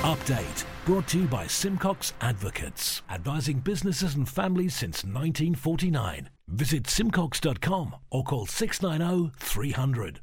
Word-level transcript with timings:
Update 0.00 0.64
brought 0.86 1.06
to 1.08 1.18
you 1.18 1.26
by 1.26 1.44
Simcocks 1.44 2.12
Advocates, 2.22 3.02
advising 3.10 3.58
businesses 3.58 4.14
and 4.14 4.26
families 4.26 4.74
since 4.74 5.04
1949. 5.04 6.30
Visit 6.48 6.84
simcocks.com 6.84 7.94
or 8.10 8.24
call 8.24 8.46
690 8.46 9.32
300. 9.38 10.20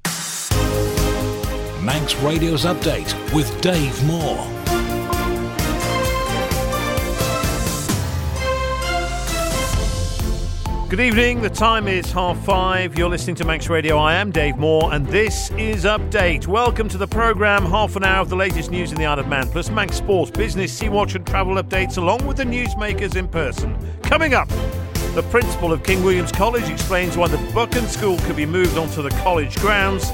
Manx 1.84 2.16
Radio's 2.16 2.66
Update 2.66 3.14
with 3.36 3.62
Dave 3.62 4.04
Moore. 4.06 4.57
Good 10.90 11.02
evening. 11.02 11.42
The 11.42 11.50
time 11.50 11.90
is 11.90 12.14
half 12.14 12.42
five. 12.46 12.98
You're 12.98 13.10
listening 13.10 13.36
to 13.36 13.44
Manx 13.44 13.68
Radio. 13.68 13.98
I 13.98 14.14
am 14.14 14.32
Dave 14.32 14.56
Moore, 14.56 14.94
and 14.94 15.06
this 15.06 15.52
is 15.58 15.84
Update. 15.84 16.48
Welcome 16.48 16.88
to 16.88 16.98
the 16.98 17.06
programme. 17.06 17.66
Half 17.66 17.98
an 17.98 18.06
hour 18.06 18.22
of 18.22 18.30
the 18.30 18.38
latest 18.38 18.72
news 18.72 18.94
in 18.94 18.98
the 18.98 19.06
Isle 19.06 19.20
of 19.20 19.28
Man, 19.28 19.50
plus 19.50 19.70
Manx 19.70 19.98
sports, 19.98 20.32
business, 20.32 20.72
Sea 20.72 20.88
Watch, 20.88 21.14
and 21.16 21.28
travel 21.28 21.56
updates, 21.56 21.98
along 21.98 22.26
with 22.26 22.38
the 22.38 22.46
newsmakers 22.46 23.18
in 23.18 23.28
person. 23.28 23.78
Coming 24.04 24.34
up, 24.34 24.48
the 25.14 25.28
principal 25.30 25.74
of 25.74 25.84
King 25.84 26.06
William's 26.06 26.32
College 26.32 26.70
explains 26.70 27.18
why 27.18 27.28
the 27.28 27.38
Buchan 27.54 27.86
School 27.88 28.18
could 28.20 28.38
be 28.38 28.46
moved 28.46 28.78
onto 28.78 29.02
the 29.02 29.10
college 29.10 29.58
grounds. 29.58 30.10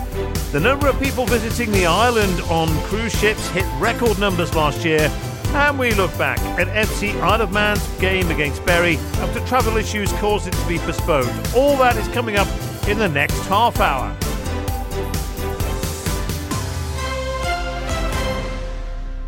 The 0.52 0.60
number 0.60 0.88
of 0.88 1.00
people 1.00 1.28
visiting 1.28 1.72
the 1.72 1.86
island 1.86 2.42
on 2.50 2.68
cruise 2.86 3.14
ships 3.20 3.48
hit 3.50 3.66
record 3.80 4.18
numbers 4.18 4.56
last 4.56 4.84
year, 4.84 5.12
and 5.56 5.78
we 5.78 5.94
look 5.94 6.16
back 6.18 6.40
at 6.60 6.68
FC 6.68 7.14
Isle 7.22 7.42
of 7.42 7.52
Man's 7.52 7.86
game 8.00 8.30
against 8.30 8.66
Bury 8.66 8.98
after 9.18 9.40
travel 9.46 9.78
issues 9.78 10.12
caused 10.14 10.48
it 10.48 10.54
to 10.54 10.68
be 10.68 10.78
postponed. 10.80 11.30
All 11.56 11.78
that 11.78 11.96
is 11.98 12.08
coming 12.10 12.38
up 12.38 12.48
in 12.88 12.98
the 12.98 13.10
next 13.10 13.40
half 13.46 13.80
hour. 13.80 14.16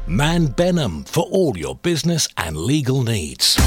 Mann 0.08 0.48
Benham 0.48 1.04
for 1.04 1.24
all 1.26 1.58
your 1.58 1.76
business 1.76 2.28
and 2.38 2.56
legal 2.56 3.04
needs. 3.04 3.58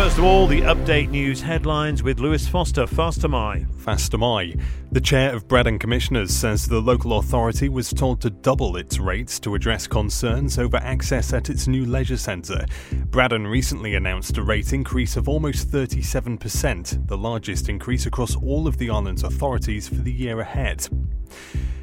First 0.00 0.16
of 0.16 0.24
all, 0.24 0.46
the 0.46 0.62
update 0.62 1.10
news 1.10 1.42
headlines 1.42 2.02
with 2.02 2.20
Lewis 2.20 2.48
Foster. 2.48 2.86
Fastyr 2.86 3.28
mie. 4.18 4.56
The 4.90 5.00
chair 5.00 5.34
of 5.34 5.46
Braddan 5.46 5.78
Commissioners 5.78 6.30
says 6.30 6.66
the 6.66 6.80
local 6.80 7.18
authority 7.18 7.68
was 7.68 7.90
told 7.90 8.22
to 8.22 8.30
double 8.30 8.78
its 8.78 8.98
rates 8.98 9.38
to 9.40 9.54
address 9.54 9.86
concerns 9.86 10.58
over 10.58 10.78
access 10.78 11.34
at 11.34 11.50
its 11.50 11.68
new 11.68 11.84
leisure 11.84 12.16
centre. 12.16 12.64
Braddan 13.10 13.46
recently 13.46 13.94
announced 13.94 14.38
a 14.38 14.42
rate 14.42 14.72
increase 14.72 15.18
of 15.18 15.28
almost 15.28 15.68
37%, 15.68 17.06
the 17.06 17.18
largest 17.18 17.68
increase 17.68 18.06
across 18.06 18.34
all 18.36 18.66
of 18.66 18.78
the 18.78 18.88
island's 18.88 19.22
authorities 19.22 19.86
for 19.86 19.96
the 19.96 20.12
year 20.12 20.40
ahead. 20.40 20.88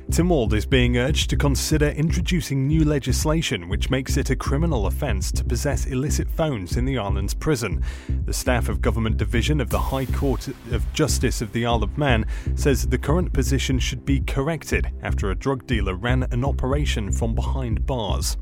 Tynwald 0.09 0.53
is 0.53 0.65
being 0.65 0.97
urged 0.97 1.29
to 1.31 1.35
consider 1.35 1.89
introducing 1.89 2.65
new 2.65 2.85
legislation 2.85 3.67
which 3.67 3.89
makes 3.89 4.15
it 4.15 4.29
a 4.29 4.37
criminal 4.37 4.87
offence 4.87 5.33
to 5.33 5.43
possess 5.43 5.85
illicit 5.85 6.29
phones 6.29 6.77
in 6.77 6.85
the 6.85 6.97
island's 6.97 7.33
prison. 7.33 7.83
The 8.25 8.33
staff 8.33 8.69
of 8.69 8.81
Government 8.81 9.17
Division 9.17 9.61
of 9.61 9.69
the 9.69 9.79
High 9.79 10.05
Court 10.05 10.47
of 10.71 10.93
Justice 10.93 11.41
of 11.41 11.51
the 11.51 11.65
Isle 11.65 11.83
of 11.83 11.97
Man 11.97 12.25
says 12.55 12.87
the 12.87 12.97
current 12.97 13.33
position 13.33 13.79
should 13.79 14.05
be 14.05 14.19
corrected 14.21 14.91
after 15.01 15.31
a 15.31 15.35
drug 15.35 15.65
dealer 15.67 15.95
ran 15.95 16.23
an 16.31 16.43
operation 16.43 17.11
from 17.11 17.35
behind 17.35 17.85
bars 17.85 18.37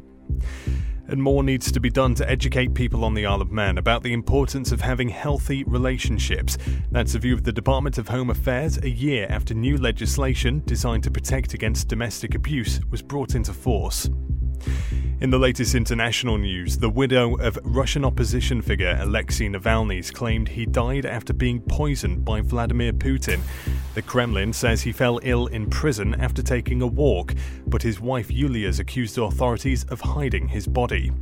and 1.07 1.21
more 1.21 1.43
needs 1.43 1.71
to 1.71 1.79
be 1.79 1.89
done 1.89 2.15
to 2.15 2.29
educate 2.29 2.73
people 2.73 3.03
on 3.03 3.13
the 3.13 3.25
Isle 3.25 3.41
of 3.41 3.51
Man 3.51 3.77
about 3.77 4.03
the 4.03 4.13
importance 4.13 4.71
of 4.71 4.81
having 4.81 5.09
healthy 5.09 5.63
relationships. 5.65 6.57
That's 6.91 7.15
a 7.15 7.19
view 7.19 7.33
of 7.33 7.43
the 7.43 7.51
Department 7.51 7.97
of 7.97 8.07
Home 8.07 8.29
Affairs 8.29 8.77
a 8.77 8.89
year 8.89 9.27
after 9.29 9.53
new 9.53 9.77
legislation 9.77 10.63
designed 10.65 11.03
to 11.03 11.11
protect 11.11 11.53
against 11.53 11.87
domestic 11.87 12.35
abuse 12.35 12.79
was 12.89 13.01
brought 13.01 13.35
into 13.35 13.53
force. 13.53 14.09
In 15.21 15.29
the 15.29 15.39
latest 15.39 15.75
international 15.75 16.37
news, 16.37 16.77
the 16.77 16.89
widow 16.89 17.35
of 17.37 17.57
Russian 17.63 18.03
opposition 18.03 18.61
figure 18.61 18.97
Alexei 18.99 19.47
Navalny 19.47 20.13
claimed 20.13 20.49
he 20.49 20.65
died 20.65 21.05
after 21.05 21.31
being 21.31 21.61
poisoned 21.61 22.25
by 22.25 22.41
Vladimir 22.41 22.91
Putin. 22.91 23.39
The 23.93 24.01
Kremlin 24.01 24.51
says 24.51 24.81
he 24.81 24.91
fell 24.91 25.21
ill 25.23 25.47
in 25.47 25.69
prison 25.69 26.15
after 26.15 26.43
taking 26.43 26.81
a 26.81 26.87
walk, 26.87 27.33
but 27.65 27.81
his 27.81 28.01
wife 28.01 28.27
Yulia's 28.27 28.79
accused 28.79 29.17
authorities 29.17 29.85
of 29.85 30.01
hiding 30.01 30.49
his 30.49 30.67
body. 30.67 31.13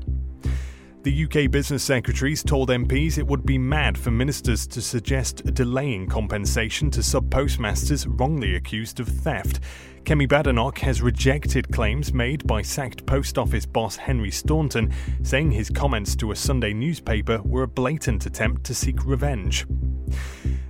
The 1.04 1.26
UK 1.26 1.52
Business 1.52 1.84
Secretaries 1.84 2.44
told 2.44 2.70
MPs 2.70 3.18
it 3.18 3.28
would 3.28 3.46
be 3.46 3.58
mad 3.58 3.98
for 3.98 4.10
ministers 4.10 4.66
to 4.68 4.82
suggest 4.82 5.44
delaying 5.54 6.08
compensation 6.08 6.90
to 6.92 7.04
sub 7.04 7.30
postmasters 7.30 8.08
wrongly 8.08 8.56
accused 8.56 9.02
of 9.02 9.10
theft. 9.10 9.60
Kemi 10.06 10.30
Badenoch 10.30 10.78
has 10.78 11.02
rejected 11.02 11.70
claims 11.74 12.14
made 12.14 12.48
by 12.48 12.62
sacked 12.62 13.06
post 13.06 13.38
office 13.38 13.66
boss 13.66 13.98
Henry 13.98 14.32
Staunton, 14.32 14.94
saying 15.24 15.52
his 15.52 15.70
comments 15.70 16.16
to 16.16 16.32
a 16.32 16.38
Sunday 16.38 16.72
newspaper 16.72 17.42
were 17.44 17.64
a 17.64 17.68
blatant 17.68 18.26
attempt 18.26 18.64
to 18.64 18.74
seek 18.74 19.06
revenge. 19.06 19.68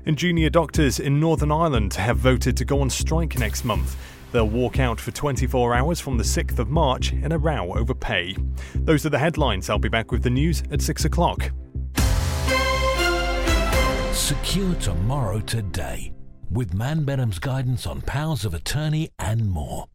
And 0.07 0.17
junior 0.17 0.49
doctors 0.49 0.99
in 0.99 1.19
Northern 1.19 1.51
Ireland 1.51 1.93
have 1.93 2.17
voted 2.17 2.57
to 2.57 2.65
go 2.65 2.81
on 2.81 2.89
strike 2.89 3.37
next 3.37 3.63
month. 3.65 3.95
They'll 4.33 4.49
walk 4.49 4.79
out 4.79 4.99
for 4.99 5.11
24 5.11 5.75
hours 5.75 5.99
from 5.99 6.17
the 6.17 6.23
6th 6.23 6.57
of 6.57 6.67
March 6.67 7.13
in 7.13 7.31
a 7.31 7.37
row 7.37 7.71
over 7.75 7.93
pay. 7.93 8.35
Those 8.73 9.05
are 9.05 9.09
the 9.09 9.19
headlines. 9.19 9.69
I'll 9.69 9.77
be 9.77 9.89
back 9.89 10.11
with 10.11 10.23
the 10.23 10.31
news 10.31 10.63
at 10.71 10.81
6 10.81 11.05
o'clock. 11.05 11.51
Secure 14.11 14.73
tomorrow 14.75 15.39
today 15.39 16.11
with 16.49 16.73
Mann 16.73 17.05
Benham's 17.05 17.39
guidance 17.39 17.85
on 17.85 18.01
powers 18.01 18.43
of 18.43 18.55
attorney 18.55 19.09
and 19.19 19.47
more. 19.49 19.85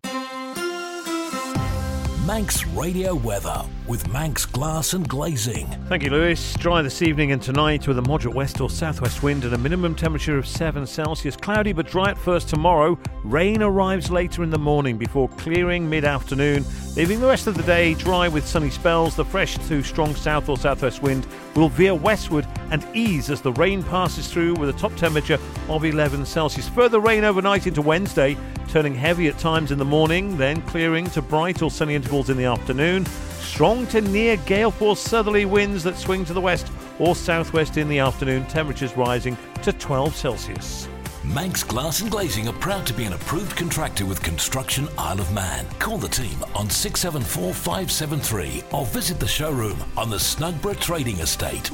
Manx 2.29 2.67
Radio 2.67 3.15
Weather 3.15 3.65
with 3.87 4.07
Manx 4.09 4.45
Glass 4.45 4.93
and 4.93 5.09
Glazing. 5.09 5.67
Thank 5.89 6.03
you, 6.03 6.11
Lewis. 6.11 6.53
Dry 6.59 6.83
this 6.83 7.01
evening 7.01 7.33
and 7.33 7.41
tonight 7.41 7.89
with 7.89 7.97
a 7.97 8.03
moderate 8.03 8.35
west 8.35 8.61
or 8.61 8.69
southwest 8.69 9.23
wind 9.23 9.45
and 9.45 9.55
a 9.55 9.59
minimum 9.59 9.95
temperature 9.95 10.37
of 10.37 10.47
7 10.47 10.87
Celsius. 10.87 11.37
Cloudy 11.37 11.73
but 11.73 11.87
dry 11.87 12.11
at 12.11 12.19
first 12.19 12.51
tomorrow. 12.51 12.99
Rain 13.25 13.63
arrives 13.63 14.11
later 14.11 14.43
in 14.43 14.51
the 14.51 14.59
morning 14.59 14.99
before 14.99 15.31
clearing 15.31 15.89
mid 15.89 16.05
afternoon, 16.05 16.65
leaving 16.99 17.21
the 17.21 17.27
rest 17.29 17.47
of 17.47 17.57
the 17.57 17.63
day 17.63 17.95
dry 17.95 18.27
with 18.27 18.45
sunny 18.45 18.71
spells. 18.71 19.15
The 19.15 19.25
fresh 19.25 19.57
to 19.69 19.85
strong 19.85 20.17
south 20.17 20.49
or 20.49 20.59
southwest 20.59 21.01
wind 21.01 21.29
will 21.55 21.69
veer 21.69 21.95
westward 21.95 22.45
and 22.73 22.85
ease 22.93 23.31
as 23.31 23.41
the 23.41 23.53
rain 23.53 23.85
passes 23.85 24.29
through 24.29 24.55
with 24.55 24.69
a 24.69 24.73
top 24.73 24.93
temperature 24.97 25.39
of 25.69 25.85
11 25.85 26.27
Celsius. 26.27 26.69
Further 26.71 26.99
rain 26.99 27.23
overnight 27.23 27.69
into 27.69 27.83
Wednesday, 27.83 28.37
turning 28.69 28.97
heavy 28.97 29.29
at 29.29 29.39
times 29.39 29.71
in 29.71 29.79
the 29.79 29.85
morning, 29.85 30.37
then 30.37 30.61
clearing 30.63 31.09
to 31.11 31.23
bright 31.23 31.63
or 31.63 31.71
sunny 31.71 31.95
intervals 31.95 32.31
in 32.31 32.37
the 32.37 32.45
afternoon. 32.45 33.07
Strong 33.39 33.87
to 33.87 34.01
near 34.01 34.37
gale 34.39 34.73
force 34.73 34.99
southerly 34.99 35.45
winds 35.45 35.85
that 35.85 35.97
swing 35.97 36.25
to 36.25 36.33
the 36.33 36.41
west 36.41 36.69
or 36.99 37.15
southwest 37.15 37.77
in 37.77 37.89
the 37.89 38.01
afternoon, 38.01 38.45
temperatures 38.47 38.97
rising 38.97 39.39
to 39.63 39.73
12 39.73 40.17
Celsius. 40.17 40.89
Manx 41.35 41.63
Glass 41.63 42.01
and 42.01 42.11
Glazing 42.11 42.49
are 42.49 42.55
proud 42.55 42.87
to 42.87 42.95
be 42.95 43.05
an 43.05 43.13
approved 43.13 43.55
contractor 43.55 44.07
with 44.07 44.23
Construction 44.23 44.89
Isle 44.97 45.21
of 45.21 45.31
Man. 45.35 45.67
Call 45.79 45.99
the 45.99 46.09
team 46.09 46.43
on 46.55 46.71
674 46.71 47.53
573 47.53 48.65
or 48.73 48.87
visit 48.87 49.21
the 49.21 49.29
showroom 49.29 49.77
on 49.97 50.09
the 50.09 50.17
Snugborough 50.17 50.81
Trading 50.81 51.19
Estate. 51.19 51.71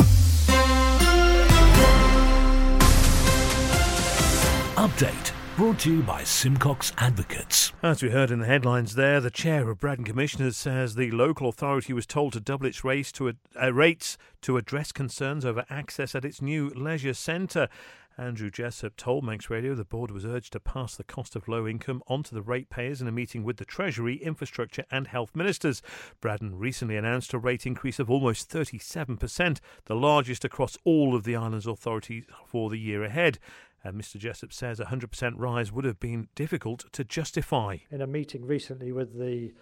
Update 4.76 5.32
brought 5.56 5.78
to 5.78 5.92
you 5.92 6.02
by 6.02 6.22
Simcocks 6.22 6.92
Advocates. 6.98 7.72
As 7.80 8.02
we 8.02 8.10
heard 8.10 8.32
in 8.32 8.40
the 8.40 8.46
headlines 8.46 8.96
there, 8.96 9.20
the 9.20 9.30
chair 9.30 9.70
of 9.70 9.78
Braddan 9.78 10.04
Commissioners 10.04 10.56
says 10.56 10.96
the 10.96 11.12
local 11.12 11.48
authority 11.48 11.92
was 11.92 12.06
told 12.06 12.32
to 12.32 12.40
double 12.40 12.66
its 12.66 12.80
to, 13.12 13.32
uh, 13.62 13.72
rates 13.72 14.18
to 14.42 14.56
address 14.56 14.90
concerns 14.90 15.44
over 15.44 15.64
access 15.70 16.16
at 16.16 16.24
its 16.24 16.42
new 16.42 16.70
leisure 16.70 17.14
centre. 17.14 17.68
Andrew 18.16 18.48
Jessup 18.48 18.96
told 18.96 19.24
Manx 19.24 19.50
Radio 19.50 19.74
the 19.74 19.84
board 19.84 20.12
was 20.12 20.24
urged 20.24 20.52
to 20.52 20.60
pass 20.60 20.94
the 20.94 21.02
cost 21.02 21.34
of 21.34 21.48
low 21.48 21.66
income 21.66 22.00
onto 22.06 22.32
the 22.32 22.42
ratepayers 22.42 23.00
in 23.00 23.08
a 23.08 23.12
meeting 23.12 23.42
with 23.42 23.56
the 23.56 23.64
Treasury, 23.64 24.16
Infrastructure 24.16 24.84
and 24.88 25.08
Health 25.08 25.34
Ministers. 25.34 25.82
Braddan 26.20 26.56
recently 26.56 26.96
announced 26.96 27.34
a 27.34 27.38
rate 27.38 27.66
increase 27.66 27.98
of 27.98 28.08
almost 28.08 28.48
37%, 28.48 29.58
the 29.86 29.96
largest 29.96 30.44
across 30.44 30.78
all 30.84 31.16
of 31.16 31.24
the 31.24 31.34
island's 31.34 31.66
authorities 31.66 32.24
for 32.46 32.70
the 32.70 32.78
year 32.78 33.02
ahead. 33.02 33.40
And 33.82 34.00
Mr. 34.00 34.16
Jessup 34.16 34.52
says 34.52 34.78
a 34.78 34.84
100% 34.84 35.34
rise 35.36 35.72
would 35.72 35.84
have 35.84 35.98
been 35.98 36.28
difficult 36.36 36.84
to 36.92 37.02
justify. 37.02 37.78
In 37.90 38.00
a 38.00 38.06
meeting 38.06 38.46
recently 38.46 38.92
with 38.92 39.18
the 39.18 39.52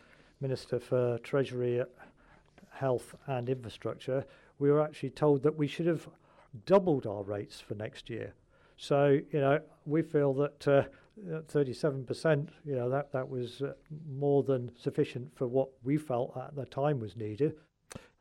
Minister 0.43 0.79
for 0.79 1.17
Treasury, 1.19 1.83
Health 2.71 3.15
and 3.27 3.49
Infrastructure, 3.49 4.27
we 4.59 4.71
were 4.71 4.83
actually 4.83 5.11
told 5.11 5.43
that 5.43 5.57
we 5.57 5.67
should 5.67 5.87
have 5.87 6.07
doubled 6.67 7.07
our 7.07 7.23
rates 7.23 7.59
for 7.59 7.75
next 7.75 8.11
year. 8.11 8.35
So, 8.83 9.21
you 9.31 9.41
know, 9.41 9.61
we 9.87 10.03
feel 10.03 10.35
that 10.35 10.67
uh, 10.67 10.83
37%, 11.25 12.49
you 12.65 12.75
know, 12.75 12.91
that, 12.91 13.13
that 13.13 13.29
was 13.29 13.63
uh, 13.63 13.75
more 14.11 14.43
than 14.43 14.73
sufficient 14.77 15.29
for 15.37 15.47
what 15.47 15.69
we 15.85 15.97
felt 15.97 16.37
at 16.37 16.57
the 16.57 16.67
time 16.67 16.99
was 16.99 17.17
needed. 17.17 17.55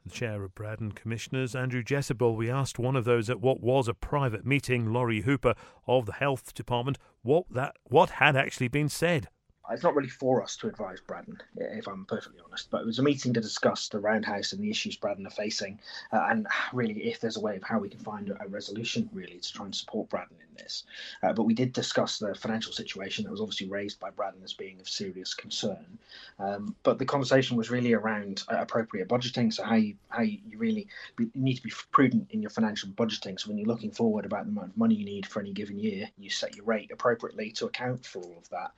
The 0.04 0.12
chair 0.12 0.44
of 0.44 0.54
Braddan 0.54 0.92
Commissioners, 0.92 1.56
Andrew 1.56 1.82
Jessup, 1.82 2.22
we 2.22 2.48
asked 2.48 2.78
one 2.78 2.96
of 2.96 3.06
those 3.06 3.28
at 3.28 3.42
what 3.42 3.60
was 3.60 3.88
a 3.88 3.96
private 3.96 4.46
meeting, 4.46 4.94
Lawrie 4.94 5.22
Hooper 5.22 5.56
of 5.88 6.06
the 6.06 6.14
Health 6.14 6.54
Department, 6.54 7.00
what 7.24 7.46
that 7.50 7.78
what 7.86 8.12
had 8.12 8.36
actually 8.36 8.68
been 8.68 8.90
said. 8.90 9.30
It's 9.70 9.84
not 9.84 9.96
really 9.96 10.10
for 10.10 10.42
us 10.42 10.58
to 10.58 10.68
advise 10.68 11.00
Braddan, 11.02 11.40
if 11.56 11.88
I'm 11.88 12.06
perfectly 12.06 12.40
honest. 12.46 12.70
But 12.72 12.82
it 12.82 12.88
was 12.88 13.00
a 13.00 13.04
meeting 13.04 13.34
to 13.34 13.42
discuss 13.42 13.88
the 13.88 14.00
roundhouse 14.00 14.54
and 14.54 14.62
the 14.62 14.70
issues 14.70 14.98
Braddan 14.98 15.28
are 15.28 15.32
facing, 15.32 15.80
uh, 16.12 16.28
and 16.30 16.48
really 16.74 17.04
if 17.04 17.20
there's 17.20 17.38
a 17.38 17.42
way 17.42 17.56
of 17.56 17.64
how 17.64 17.80
we 17.80 17.90
can 17.90 18.00
find 18.00 18.30
a, 18.30 18.48
resolution, 18.48 19.10
really, 19.14 19.40
to 19.40 19.54
try 19.54 19.66
and 19.66 19.76
support 19.76 20.10
Braddan 20.10 20.36
in 20.42 20.56
this. 20.58 20.84
Uh, 21.24 21.32
but 21.32 21.44
we 21.44 21.54
did 21.54 21.74
discuss 21.74 22.18
the 22.18 22.36
financial 22.36 22.74
situation 22.74 23.24
that 23.24 23.32
was 23.32 23.40
obviously 23.40 23.70
raised 23.70 24.00
by 24.00 24.10
Braddan 24.10 24.44
as 24.44 24.54
being 24.54 24.80
of 24.80 24.90
serious 24.90 25.34
concern. 25.34 26.00
Um, 26.40 26.76
but 26.84 26.98
the 26.98 27.06
conversation 27.06 27.56
was 27.56 27.70
really 27.70 27.94
around 27.94 28.44
uh, 28.52 28.58
appropriate 28.58 29.08
budgeting, 29.08 29.54
so 29.54 29.64
how 29.64 29.76
you 29.76 29.96
how 30.10 30.24
you 30.24 30.40
really 30.58 30.88
be, 31.16 31.26
you 31.34 31.42
need 31.42 31.56
to 31.56 31.64
be 31.64 31.72
prudent 31.92 32.28
in 32.32 32.42
your 32.42 32.50
financial 32.50 32.90
budgeting. 32.90 33.40
So 33.40 33.50
when 33.50 33.58
you're 33.58 33.68
looking 33.68 33.92
forward 33.92 34.26
about 34.26 34.46
the 34.46 34.52
amount 34.52 34.72
of 34.72 34.78
money 34.78 34.96
you 34.96 35.06
need 35.06 35.26
for 35.26 35.40
any 35.40 35.54
given 35.54 35.80
year, 35.80 36.10
you 36.18 36.30
set 36.30 36.56
your 36.56 36.66
rate 36.66 36.92
appropriately 36.92 37.52
to 37.52 37.68
account 37.68 38.06
for 38.06 38.20
all 38.20 38.36
of 38.38 38.50
that 38.50 38.72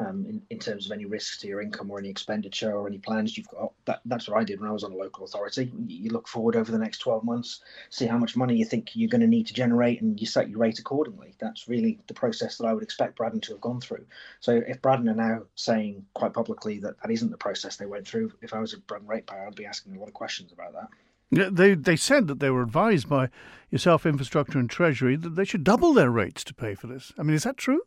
um, 0.00 0.24
in, 0.26 0.42
in 0.50 0.58
terms 0.58 0.86
of 0.86 0.92
any 0.92 1.04
risks 1.04 1.38
to 1.38 1.46
your 1.46 1.60
income 1.60 1.90
or 1.90 1.98
any 1.98 2.08
expenditure 2.08 2.72
or 2.72 2.86
any 2.86 2.98
plans 2.98 3.36
you've 3.36 3.48
got. 3.48 3.72
That, 3.84 4.00
that's 4.06 4.28
what 4.28 4.38
I 4.38 4.44
did 4.44 4.60
when 4.60 4.68
I 4.68 4.72
was 4.72 4.84
on 4.84 4.92
a 4.92 4.96
local 4.96 5.24
authority. 5.24 5.72
You 5.86 6.10
look 6.10 6.26
forward 6.26 6.56
over 6.56 6.72
the 6.72 6.78
next 6.78 6.98
12 6.98 7.24
months, 7.24 7.60
see 7.90 8.06
how 8.06 8.18
much 8.18 8.36
money 8.36 8.56
you 8.56 8.64
think 8.64 8.90
you're 8.94 9.10
going 9.10 9.20
to 9.20 9.26
need 9.26 9.46
to 9.48 9.54
generate, 9.54 10.00
and 10.00 10.18
you 10.18 10.26
set 10.26 10.48
your 10.48 10.58
rate 10.58 10.78
accordingly. 10.78 11.34
That's 11.38 11.68
really 11.68 12.00
the 12.06 12.14
process 12.14 12.56
that 12.56 12.66
I 12.66 12.72
would 12.72 12.82
expect 12.82 13.16
Braddan 13.16 13.42
to 13.42 13.52
have 13.52 13.60
gone 13.60 13.80
through. 13.80 14.04
So 14.40 14.62
if 14.66 14.80
Braddan 14.80 15.10
are 15.10 15.14
now 15.14 15.42
saying 15.54 16.04
quite 16.14 16.32
publicly 16.32 16.78
that 16.80 17.00
that 17.02 17.10
isn't 17.10 17.30
the 17.30 17.36
process 17.36 17.76
they 17.76 17.86
went 17.86 18.06
through, 18.06 18.32
if 18.42 18.54
I 18.54 18.60
was 18.60 18.72
a 18.72 18.78
Braddan 18.78 19.08
ratepayer, 19.08 19.46
I'd 19.46 19.54
be 19.54 19.66
asking 19.66 19.96
a 19.96 19.98
lot 19.98 20.08
of 20.08 20.14
questions 20.14 20.52
about 20.52 20.72
that. 20.72 20.88
They 21.32 21.74
they 21.74 21.94
said 21.94 22.26
that 22.26 22.40
they 22.40 22.50
were 22.50 22.62
advised 22.62 23.08
by 23.08 23.28
yourself, 23.70 24.04
infrastructure 24.04 24.58
and 24.58 24.68
treasury, 24.68 25.14
that 25.14 25.36
they 25.36 25.44
should 25.44 25.62
double 25.62 25.94
their 25.94 26.10
rates 26.10 26.42
to 26.44 26.54
pay 26.54 26.74
for 26.74 26.88
this. 26.88 27.12
I 27.16 27.22
mean, 27.22 27.36
is 27.36 27.44
that 27.44 27.56
true? 27.56 27.82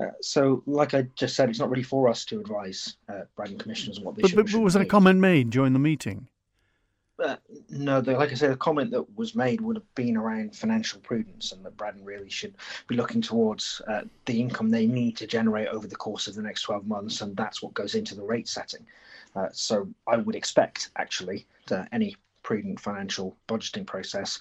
Uh, 0.00 0.08
so, 0.20 0.62
like 0.66 0.94
I 0.94 1.02
just 1.14 1.36
said, 1.36 1.48
it's 1.48 1.58
not 1.58 1.70
really 1.70 1.82
for 1.82 2.08
us 2.08 2.24
to 2.26 2.40
advise 2.40 2.96
uh, 3.08 3.22
Braddan 3.34 3.58
commissioners 3.58 3.98
on 3.98 4.04
what 4.04 4.14
they 4.14 4.22
but, 4.22 4.30
should. 4.30 4.36
But, 4.36 4.52
but 4.52 4.60
was 4.60 4.74
that 4.74 4.82
a 4.82 4.86
comment 4.86 5.20
made 5.20 5.50
during 5.50 5.72
the 5.72 5.78
meeting? 5.78 6.28
Uh, 7.18 7.36
no, 7.70 8.02
the, 8.02 8.12
like 8.12 8.30
I 8.30 8.34
said, 8.34 8.52
the 8.52 8.56
comment 8.56 8.90
that 8.90 9.16
was 9.16 9.34
made 9.34 9.62
would 9.62 9.76
have 9.76 9.94
been 9.94 10.18
around 10.18 10.54
financial 10.54 11.00
prudence, 11.00 11.52
and 11.52 11.64
that 11.64 11.76
Braddan 11.76 12.04
really 12.04 12.28
should 12.28 12.54
be 12.88 12.94
looking 12.94 13.22
towards 13.22 13.80
uh, 13.88 14.02
the 14.26 14.38
income 14.38 14.68
they 14.68 14.86
need 14.86 15.16
to 15.16 15.26
generate 15.26 15.68
over 15.68 15.86
the 15.86 15.96
course 15.96 16.26
of 16.26 16.34
the 16.34 16.42
next 16.42 16.62
12 16.62 16.86
months, 16.86 17.22
and 17.22 17.34
that's 17.34 17.62
what 17.62 17.72
goes 17.72 17.94
into 17.94 18.14
the 18.14 18.22
rate 18.22 18.48
setting. 18.48 18.84
Uh, 19.34 19.48
so 19.52 19.88
I 20.06 20.16
would 20.16 20.34
expect, 20.34 20.90
actually, 20.96 21.46
that 21.68 21.88
any 21.92 22.16
prudent 22.46 22.78
financial 22.78 23.36
budgeting 23.48 23.84
process 23.84 24.38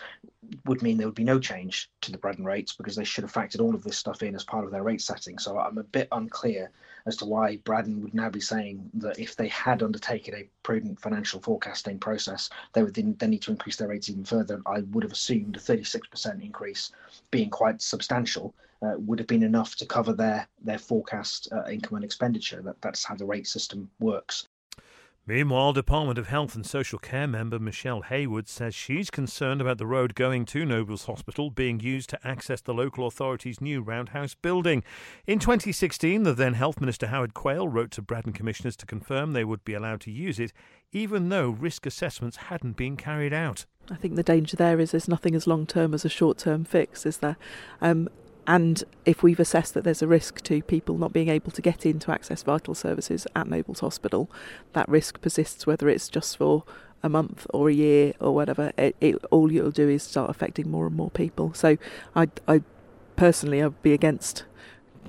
would 0.65 0.83
mean 0.83 0.95
there 0.95 1.07
would 1.07 1.15
be 1.15 1.23
no 1.23 1.39
change 1.39 1.89
to 2.01 2.11
the 2.11 2.19
Braddan 2.19 2.45
rates 2.45 2.73
because 2.73 2.95
they 2.95 3.03
should 3.03 3.23
have 3.23 3.33
factored 3.33 3.61
all 3.61 3.73
of 3.73 3.83
this 3.83 3.97
stuff 3.97 4.21
in 4.21 4.35
as 4.35 4.43
part 4.43 4.63
of 4.63 4.69
their 4.69 4.83
rate 4.83 5.01
setting. 5.01 5.39
So 5.39 5.57
I'm 5.57 5.79
a 5.79 5.83
bit 5.83 6.07
unclear 6.11 6.69
as 7.07 7.17
to 7.17 7.25
why 7.25 7.57
Braddan 7.65 8.01
would 8.01 8.13
now 8.13 8.29
be 8.29 8.39
saying 8.39 8.91
that 8.93 9.17
if 9.17 9.35
they 9.35 9.47
had 9.47 9.81
undertaken 9.81 10.35
a 10.35 10.47
prudent 10.61 10.99
financial 10.99 11.41
forecasting 11.41 11.97
process, 11.97 12.47
they 12.73 12.83
would 12.83 12.93
then, 12.93 13.15
then 13.17 13.31
need 13.31 13.41
to 13.41 13.51
increase 13.51 13.77
their 13.77 13.87
rates 13.87 14.07
even 14.07 14.23
further. 14.23 14.61
I 14.67 14.81
would 14.91 15.03
have 15.03 15.11
assumed 15.11 15.57
a 15.57 15.59
36% 15.59 16.43
increase 16.43 16.91
being 17.31 17.49
quite 17.49 17.81
substantial. 17.81 18.53
Uh, 18.83 18.93
would 18.99 19.17
have 19.17 19.27
been 19.27 19.41
enough 19.41 19.75
to 19.77 19.85
cover 19.85 20.13
their 20.13 20.47
their 20.61 20.77
forecast 20.77 21.47
uh, 21.51 21.63
income 21.71 21.95
and 21.95 22.05
expenditure. 22.05 22.61
That 22.61 22.79
that's 22.81 23.03
how 23.03 23.15
the 23.15 23.25
rate 23.25 23.47
system 23.47 23.89
works. 23.99 24.47
Meanwhile, 25.27 25.73
Department 25.73 26.19
of 26.19 26.27
Health 26.27 26.53
and 26.53 26.63
Social 26.63 26.99
Care 26.99 27.25
member 27.25 27.57
Michelle 27.57 28.03
Haywood 28.03 28.47
says 28.47 28.75
she's 28.75 29.09
concerned 29.09 29.59
about 29.59 29.79
the 29.79 29.87
road 29.87 30.13
going 30.13 30.45
to 30.45 30.63
Nobles 30.63 31.05
Hospital 31.05 31.49
being 31.49 31.79
used 31.79 32.11
to 32.11 32.27
access 32.27 32.61
the 32.61 32.75
local 32.75 33.07
authority's 33.07 33.59
new 33.59 33.81
roundhouse 33.81 34.35
building. 34.35 34.83
In 35.25 35.39
2016, 35.39 36.21
the 36.21 36.35
then 36.35 36.53
Health 36.53 36.79
Minister 36.79 37.07
Howard 37.07 37.33
Quayle 37.33 37.67
wrote 37.67 37.89
to 37.91 38.03
Braddan 38.03 38.33
Commissioners 38.33 38.75
to 38.75 38.85
confirm 38.85 39.33
they 39.33 39.43
would 39.43 39.65
be 39.65 39.73
allowed 39.73 40.01
to 40.01 40.11
use 40.11 40.39
it, 40.39 40.53
even 40.91 41.29
though 41.29 41.49
risk 41.49 41.87
assessments 41.87 42.37
hadn't 42.37 42.77
been 42.77 42.95
carried 42.95 43.33
out. 43.33 43.65
I 43.89 43.95
think 43.95 44.17
the 44.17 44.21
danger 44.21 44.55
there 44.55 44.79
is 44.79 44.91
there's 44.91 45.07
nothing 45.07 45.33
as 45.33 45.47
long 45.47 45.65
term 45.65 45.95
as 45.95 46.05
a 46.05 46.09
short 46.09 46.37
term 46.37 46.65
fix, 46.65 47.03
is 47.03 47.17
there? 47.17 47.37
Um, 47.81 48.09
and 48.47 48.83
if 49.05 49.23
we've 49.23 49.39
assessed 49.39 49.73
that 49.73 49.83
there's 49.83 50.01
a 50.01 50.07
risk 50.07 50.41
to 50.43 50.61
people 50.61 50.97
not 50.97 51.13
being 51.13 51.29
able 51.29 51.51
to 51.51 51.61
get 51.61 51.85
in 51.85 51.99
to 51.99 52.11
access 52.11 52.43
vital 52.43 52.75
services 52.75 53.25
at 53.35 53.47
Nobles 53.47 53.79
Hospital, 53.79 54.29
that 54.73 54.87
risk 54.87 55.21
persists 55.21 55.65
whether 55.65 55.89
it's 55.89 56.09
just 56.09 56.37
for 56.37 56.63
a 57.01 57.09
month 57.09 57.47
or 57.51 57.69
a 57.69 57.73
year 57.73 58.13
or 58.19 58.33
whatever. 58.35 58.71
It, 58.77 58.95
it, 59.01 59.15
all 59.31 59.51
you'll 59.51 59.71
do 59.71 59.89
is 59.89 60.03
start 60.03 60.29
affecting 60.29 60.69
more 60.69 60.85
and 60.85 60.95
more 60.95 61.09
people. 61.09 61.53
So 61.53 61.77
I, 62.15 62.29
I 62.47 62.61
personally, 63.15 63.63
I'd 63.63 63.81
be 63.81 63.93
against 63.93 64.43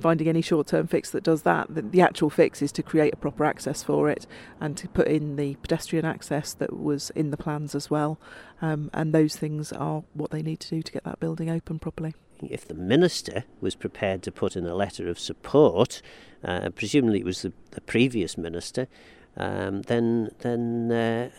finding 0.01 0.29
any 0.29 0.43
short-term 0.43 0.87
fix 0.87 1.11
that 1.11 1.25
does 1.25 1.43
that. 1.43 1.75
The, 1.75 1.81
the, 1.81 2.03
actual 2.03 2.29
fix 2.29 2.61
is 2.61 2.71
to 2.73 2.83
create 2.83 3.15
a 3.15 3.17
proper 3.17 3.47
access 3.47 3.83
for 3.83 4.11
it 4.11 4.27
and 4.61 4.77
to 4.77 4.89
put 4.89 5.09
in 5.09 5.37
the 5.37 5.55
pedestrian 5.57 6.05
access 6.05 6.53
that 6.53 6.77
was 6.77 7.09
in 7.11 7.31
the 7.31 7.39
plans 7.39 7.75
as 7.75 7.91
well. 7.91 8.19
Um, 8.61 8.91
and 8.93 9.15
those 9.15 9.37
things 9.37 9.73
are 9.73 10.05
what 10.13 10.31
they 10.31 10.43
need 10.43 10.61
to 10.61 10.69
do 10.69 10.83
to 10.83 10.93
get 10.93 11.05
that 11.05 11.19
building 11.19 11.49
open 11.49 11.79
properly 11.79 12.15
if 12.43 12.67
the 12.67 12.75
minister 12.75 13.45
was 13.61 13.75
prepared 13.75 14.23
to 14.23 14.33
put 14.33 14.57
in 14.57 14.67
a 14.67 14.75
letter 14.75 15.09
of 15.09 15.19
support, 15.19 16.03
uh, 16.45 16.71
presumably 16.71 17.21
it 17.21 17.25
was 17.25 17.43
the, 17.43 17.53
the 17.73 17.81
previous 17.81 18.37
minister, 18.37 18.89
um, 19.37 19.83
then 19.83 20.31
then 20.41 20.93
uh, 20.93 21.31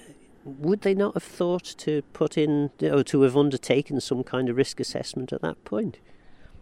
would 0.43 0.81
they 0.81 0.93
not 0.93 1.13
have 1.13 1.23
thought 1.23 1.63
to 1.63 2.01
put 2.13 2.37
in 2.37 2.71
or 2.81 3.03
to 3.03 3.21
have 3.21 3.35
undertaken 3.35 3.99
some 3.99 4.23
kind 4.23 4.49
of 4.49 4.57
risk 4.57 4.79
assessment 4.79 5.33
at 5.33 5.41
that 5.41 5.63
point? 5.65 5.99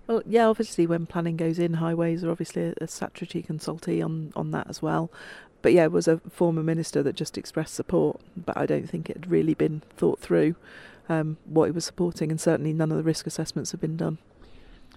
Well, 0.07 0.21
yeah, 0.25 0.45
obviously 0.45 0.85
when 0.85 1.05
planning 1.07 1.35
goes 1.35 1.57
in, 1.57 1.75
highways 1.75 2.23
are 2.23 2.29
obviously 2.29 2.63
a, 2.63 2.73
a 2.81 2.87
statutory 2.87 3.43
consultee 3.43 4.03
on, 4.03 4.31
on 4.35 4.51
that 4.51 4.67
as 4.69 4.81
well. 4.81 5.11
But 5.61 5.73
yeah, 5.73 5.85
it 5.85 5.91
was 5.91 6.07
a 6.07 6.19
former 6.29 6.61
minister 6.61 7.01
that 7.01 7.15
just 7.15 7.37
expressed 7.37 7.73
support, 7.73 8.21
but 8.37 8.55
I 8.55 8.67
don't 8.67 8.87
think 8.87 9.09
it 9.09 9.17
had 9.17 9.31
really 9.31 9.55
been 9.55 9.81
thought 9.97 10.19
through 10.19 10.55
um, 11.09 11.37
what 11.45 11.65
he 11.65 11.71
was 11.71 11.85
supporting, 11.85 12.31
and 12.31 12.39
certainly 12.39 12.73
none 12.73 12.91
of 12.91 12.97
the 12.97 13.03
risk 13.03 13.27
assessments 13.27 13.71
have 13.71 13.81
been 13.81 13.97
done. 13.97 14.17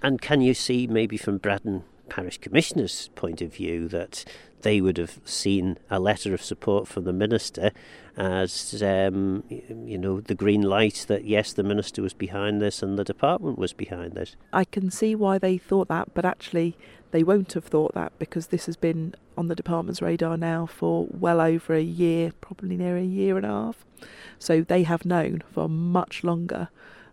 And 0.03 0.21
can 0.21 0.41
you 0.41 0.55
see, 0.55 0.87
maybe 0.87 1.17
from 1.17 1.39
Braddan 1.39 1.83
Parish 2.09 2.39
Commissioner's 2.39 3.09
point 3.15 3.43
of 3.43 3.53
view, 3.53 3.89
that 3.89 4.25
they 4.63 4.81
would 4.81 4.97
have 4.97 5.21
seen 5.25 5.79
a 5.91 6.01
letter 6.01 6.35
of 6.35 6.43
support 6.43 6.89
from 6.89 7.05
the 7.05 7.13
minister 7.13 7.71
as, 8.17 8.83
um, 8.83 9.45
you 9.49 9.97
know, 9.97 10.21
the 10.21 10.35
green 10.35 10.63
light 10.63 11.05
that 11.09 11.25
yes, 11.25 11.53
the 11.53 11.63
minister 11.63 12.03
was 12.03 12.15
behind 12.15 12.61
this 12.61 12.83
and 12.83 12.99
the 12.99 13.05
department 13.05 13.59
was 13.59 13.73
behind 13.73 14.15
this? 14.15 14.35
I 14.53 14.65
can 14.65 14.91
see 14.91 15.15
why 15.15 15.39
they 15.39 15.59
thought 15.59 15.89
that, 15.89 16.15
but 16.15 16.25
actually, 16.25 16.77
they 17.11 17.23
won't 17.23 17.53
have 17.55 17.65
thought 17.65 17.95
that 17.95 18.13
because 18.19 18.49
this 18.49 18.67
has 18.67 18.77
been 18.77 19.15
on 19.37 19.49
the 19.49 19.55
department's 19.55 20.03
radar 20.03 20.37
now 20.37 20.67
for 20.67 21.07
well 21.11 21.41
over 21.41 21.75
a 21.75 21.83
year, 21.83 22.33
probably 22.41 22.77
near 22.77 22.97
a 22.97 23.03
year 23.03 23.37
and 23.37 23.47
a 23.47 23.51
half. 23.51 23.85
So 24.39 24.63
they 24.63 24.83
have 24.83 25.05
known 25.05 25.43
for 25.51 25.69
much 25.69 26.23
longer 26.23 26.69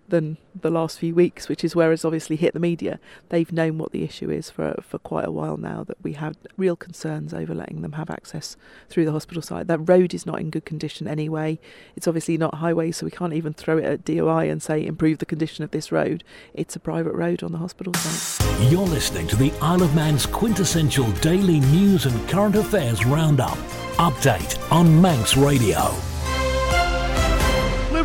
than 0.08 0.38
the 0.60 0.70
last 0.70 1.00
few 1.00 1.14
weeks, 1.14 1.50
which 1.50 1.64
is 1.64 1.76
where 1.76 1.92
it's 1.92 2.06
obviously 2.06 2.36
hit 2.36 2.54
the 2.54 2.60
media. 2.60 3.00
They've 3.30 3.52
known 3.52 3.78
what 3.78 3.92
the 3.92 4.04
issue 4.04 4.30
is 4.30 4.50
for 4.50 4.76
for 4.82 5.00
quite 5.00 5.26
a 5.26 5.32
while 5.32 5.58
now. 5.58 5.84
That 5.84 5.98
we 6.04 6.14
have 6.14 6.38
real 6.58 6.76
concerns 6.76 7.34
over 7.34 7.54
letting 7.54 7.82
them 7.82 7.94
have 7.94 8.10
access 8.10 8.56
through 8.90 9.06
the 9.06 9.12
hospital 9.12 9.42
site. 9.42 9.68
That 9.68 9.90
road 9.90 10.14
is 10.14 10.26
not 10.26 10.40
in 10.40 10.50
good 10.50 10.66
condition 10.66 11.08
anyway. 11.08 11.60
It's 11.96 12.08
obviously 12.08 12.38
not 12.38 12.56
highway, 12.56 12.92
so 12.92 13.06
we 13.06 13.12
can't 13.12 13.34
even 13.34 13.54
throw 13.54 13.78
it 13.78 13.86
at 13.86 14.06
DOI 14.06 14.50
and 14.50 14.62
say 14.62 14.86
improve 14.86 15.20
the 15.20 15.26
condition 15.26 15.64
of 15.64 15.72
this 15.72 15.92
road. 15.92 16.24
It's 16.54 16.76
a 16.76 16.80
private 16.80 17.14
road 17.14 17.44
on 17.44 17.52
the 17.52 17.58
hospital 17.58 17.94
site. 17.94 18.72
You're 18.72 18.88
listening 18.88 19.28
to 19.28 19.36
the 19.36 19.52
Isle 19.62 19.84
of 19.84 19.96
Man's 19.96 20.26
quintessential 20.26 21.10
daily 21.14 21.60
news 21.60 22.06
and 22.06 22.30
current 22.30 22.56
affairs 22.56 23.06
roundup. 23.06 23.58
Update 23.98 24.60
on 24.72 25.02
Manx 25.02 25.38
Radio. 25.38 26.15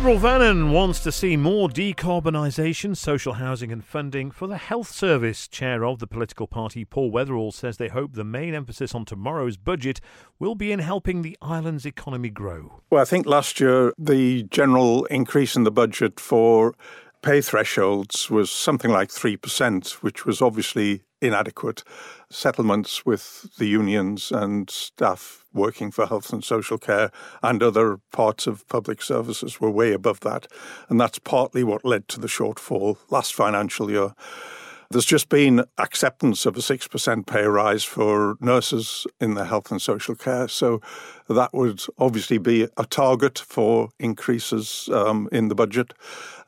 Liberal 0.01 0.17
Vannin 0.17 0.71
wants 0.71 0.99
to 1.01 1.11
see 1.11 1.37
more 1.37 1.69
decarbonisation, 1.69 2.97
social 2.97 3.33
housing 3.33 3.71
and 3.71 3.85
funding 3.85 4.31
for 4.31 4.47
the 4.47 4.57
health 4.57 4.89
service. 4.89 5.47
Chair 5.47 5.85
of 5.85 5.99
the 5.99 6.07
political 6.07 6.47
party, 6.47 6.83
Paul 6.83 7.11
Weatherall, 7.11 7.53
says 7.53 7.77
they 7.77 7.87
hope 7.87 8.13
the 8.13 8.23
main 8.23 8.55
emphasis 8.55 8.95
on 8.95 9.05
tomorrow's 9.05 9.57
budget 9.57 10.01
will 10.39 10.55
be 10.55 10.71
in 10.71 10.79
helping 10.79 11.21
the 11.21 11.37
island's 11.39 11.85
economy 11.85 12.31
grow. 12.31 12.81
Well, 12.89 12.99
I 12.99 13.05
think 13.05 13.27
last 13.27 13.59
year 13.59 13.93
the 13.95 14.41
general 14.45 15.05
increase 15.05 15.55
in 15.55 15.65
the 15.65 15.71
budget 15.71 16.19
for 16.19 16.73
pay 17.21 17.39
thresholds 17.39 18.27
was 18.27 18.49
something 18.49 18.89
like 18.89 19.09
3%, 19.09 19.91
which 20.01 20.25
was 20.25 20.41
obviously 20.41 21.03
inadequate. 21.21 21.83
Settlements 22.31 23.05
with 23.05 23.49
the 23.57 23.67
unions 23.67 24.31
and 24.31 24.69
staff 24.69 25.43
working 25.53 25.91
for 25.91 26.05
health 26.05 26.31
and 26.31 26.43
social 26.43 26.77
care 26.77 27.11
and 27.43 27.61
other 27.61 27.99
parts 28.13 28.47
of 28.47 28.65
public 28.69 29.01
services 29.01 29.59
were 29.59 29.69
way 29.69 29.91
above 29.91 30.21
that. 30.21 30.47
And 30.87 30.99
that's 30.99 31.19
partly 31.19 31.63
what 31.63 31.83
led 31.83 32.07
to 32.07 32.21
the 32.21 32.27
shortfall 32.27 32.97
last 33.09 33.33
financial 33.33 33.91
year. 33.91 34.13
There's 34.91 35.05
just 35.05 35.29
been 35.29 35.63
acceptance 35.77 36.45
of 36.45 36.57
a 36.57 36.59
6% 36.59 37.25
pay 37.25 37.43
rise 37.43 37.85
for 37.85 38.35
nurses 38.41 39.07
in 39.21 39.35
the 39.35 39.45
health 39.45 39.71
and 39.71 39.81
social 39.81 40.15
care. 40.15 40.49
So 40.49 40.81
that 41.29 41.53
would 41.53 41.81
obviously 41.97 42.37
be 42.37 42.67
a 42.75 42.85
target 42.85 43.39
for 43.39 43.89
increases 43.99 44.89
um, 44.91 45.29
in 45.31 45.47
the 45.47 45.55
budget. 45.55 45.93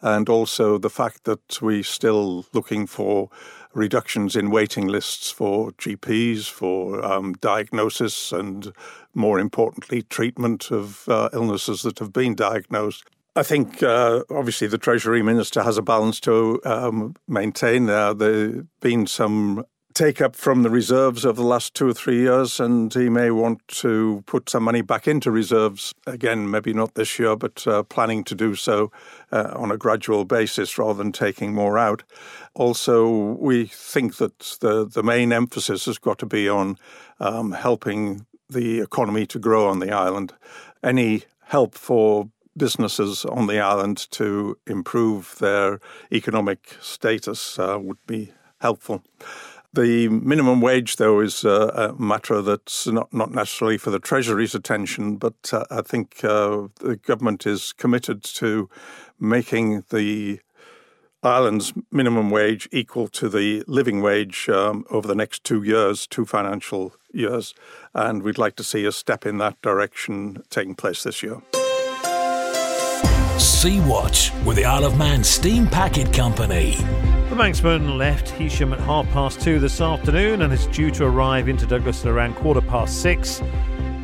And 0.01 0.27
also 0.27 0.77
the 0.77 0.89
fact 0.89 1.23
that 1.23 1.61
we're 1.61 1.83
still 1.83 2.45
looking 2.51 2.85
for 2.85 3.29
reductions 3.73 4.35
in 4.35 4.51
waiting 4.51 4.87
lists 4.87 5.31
for 5.31 5.71
GPs, 5.73 6.49
for 6.49 7.03
um, 7.03 7.33
diagnosis, 7.33 8.31
and 8.31 8.73
more 9.13 9.39
importantly, 9.39 10.01
treatment 10.03 10.71
of 10.71 11.07
uh, 11.07 11.29
illnesses 11.33 11.81
that 11.83 11.99
have 11.99 12.13
been 12.13 12.35
diagnosed. 12.35 13.03
I 13.35 13.41
think 13.41 13.81
uh, 13.81 14.23
obviously 14.29 14.67
the 14.67 14.77
Treasury 14.77 15.23
Minister 15.23 15.63
has 15.63 15.77
a 15.77 15.81
balance 15.81 16.19
to 16.21 16.61
um, 16.65 17.15
maintain. 17.27 17.89
Uh, 17.89 18.13
there 18.13 18.51
have 18.51 18.79
been 18.79 19.07
some 19.07 19.65
take 19.93 20.21
up 20.21 20.35
from 20.35 20.63
the 20.63 20.69
reserves 20.69 21.25
over 21.25 21.41
the 21.41 21.47
last 21.47 21.73
two 21.73 21.87
or 21.87 21.93
three 21.93 22.19
years, 22.19 22.59
and 22.59 22.93
he 22.93 23.09
may 23.09 23.31
want 23.31 23.67
to 23.67 24.23
put 24.25 24.49
some 24.49 24.63
money 24.63 24.81
back 24.81 25.07
into 25.07 25.31
reserves 25.31 25.93
again, 26.07 26.49
maybe 26.49 26.73
not 26.73 26.95
this 26.95 27.19
year, 27.19 27.35
but 27.35 27.65
uh, 27.67 27.83
planning 27.83 28.23
to 28.23 28.35
do 28.35 28.55
so 28.55 28.91
uh, 29.31 29.51
on 29.55 29.71
a 29.71 29.77
gradual 29.77 30.25
basis 30.25 30.77
rather 30.77 30.95
than 30.95 31.11
taking 31.11 31.53
more 31.53 31.77
out. 31.77 32.03
Also, 32.53 33.35
we 33.39 33.65
think 33.65 34.17
that 34.17 34.57
the, 34.61 34.85
the 34.85 35.03
main 35.03 35.31
emphasis 35.31 35.85
has 35.85 35.97
got 35.97 36.19
to 36.19 36.25
be 36.25 36.49
on 36.49 36.77
um, 37.19 37.51
helping 37.51 38.25
the 38.49 38.79
economy 38.79 39.25
to 39.25 39.39
grow 39.39 39.67
on 39.67 39.79
the 39.79 39.91
island. 39.91 40.33
Any 40.83 41.23
help 41.45 41.75
for 41.75 42.29
businesses 42.55 43.25
on 43.25 43.47
the 43.47 43.59
island 43.59 44.07
to 44.11 44.57
improve 44.67 45.35
their 45.39 45.79
economic 46.11 46.77
status 46.81 47.57
uh, 47.57 47.77
would 47.79 47.97
be 48.05 48.31
helpful. 48.59 49.03
The 49.73 50.07
minimum 50.07 50.61
wage, 50.61 50.97
though, 50.97 51.19
is 51.19 51.43
uh, 51.43 51.93
a 51.97 51.99
matter 51.99 52.43
that's 52.43 52.85
not, 52.85 53.11
not 53.11 53.31
necessarily 53.31 53.79
for 53.79 53.89
the 53.89 53.99
Treasury's 53.99 54.53
attention, 54.53 55.17
but 55.17 55.51
uh, 55.51 55.65
I 55.71 55.81
think 55.81 56.23
uh, 56.23 56.67
the 56.79 56.97
government 56.97 57.47
is 57.47 57.73
committed 57.73 58.23
to 58.23 58.69
making 59.19 59.83
the 59.89 60.41
island's 61.23 61.73
minimum 61.91 62.29
wage 62.29 62.69
equal 62.71 63.07
to 63.07 63.29
the 63.29 63.63
living 63.65 64.01
wage 64.03 64.47
um, 64.47 64.85
over 64.91 65.07
the 65.07 65.15
next 65.15 65.43
two 65.43 65.63
years, 65.63 66.05
two 66.05 66.25
financial 66.25 66.93
years. 67.11 67.55
And 67.95 68.21
we'd 68.21 68.37
like 68.37 68.55
to 68.57 68.63
see 68.63 68.85
a 68.85 68.91
step 68.91 69.25
in 69.25 69.39
that 69.39 69.59
direction 69.63 70.43
taking 70.51 70.75
place 70.75 71.01
this 71.01 71.23
year. 71.23 71.41
Sea 73.39 73.79
Watch 73.79 74.31
with 74.45 74.57
the 74.57 74.65
Isle 74.65 74.85
of 74.85 74.97
Man 74.99 75.23
Steam 75.23 75.65
Packet 75.65 76.13
Company. 76.13 76.77
The 77.33 77.39
Manxman 77.39 77.97
left 77.97 78.27
Heysham 78.27 78.73
at 78.73 78.79
half 78.81 79.09
past 79.09 79.41
two 79.41 79.57
this 79.57 79.81
afternoon 79.81 80.43
and 80.43 80.53
is 80.53 80.67
due 80.67 80.91
to 80.91 81.05
arrive 81.05 81.49
into 81.49 81.65
Douglas 81.65 82.05
at 82.05 82.11
around 82.11 82.35
quarter 82.35 82.61
past 82.61 83.01
six. 83.01 83.41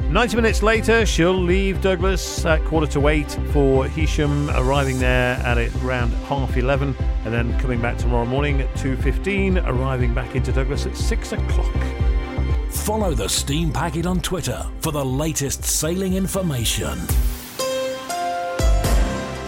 90 0.10 0.36
minutes 0.36 0.64
later, 0.64 1.06
she'll 1.06 1.40
leave 1.40 1.80
Douglas 1.80 2.44
at 2.44 2.66
quarter 2.66 2.88
to 2.88 3.08
eight 3.08 3.30
for 3.54 3.86
Heysham, 3.86 4.52
arriving 4.58 4.98
there 4.98 5.36
at 5.46 5.60
around 5.84 6.10
half 6.26 6.58
11 6.58 6.96
and 7.24 7.32
then 7.32 7.56
coming 7.60 7.80
back 7.80 8.00
tomorrow 8.00 8.26
morning 8.26 8.62
at 8.62 8.74
2.15, 8.78 9.64
arriving 9.68 10.12
back 10.16 10.36
into 10.36 10.52
Douglas 10.52 10.88
at 10.88 10.98
6 10.98 11.32
o'clock. 11.34 11.76
Follow 12.72 13.14
the 13.14 13.30
Steam 13.30 13.72
Packet 13.72 14.08
on 14.08 14.22
Twitter 14.22 14.66
for 14.80 14.92
the 14.92 15.06
latest 15.06 15.64
sailing 15.64 16.16
information. 16.16 16.98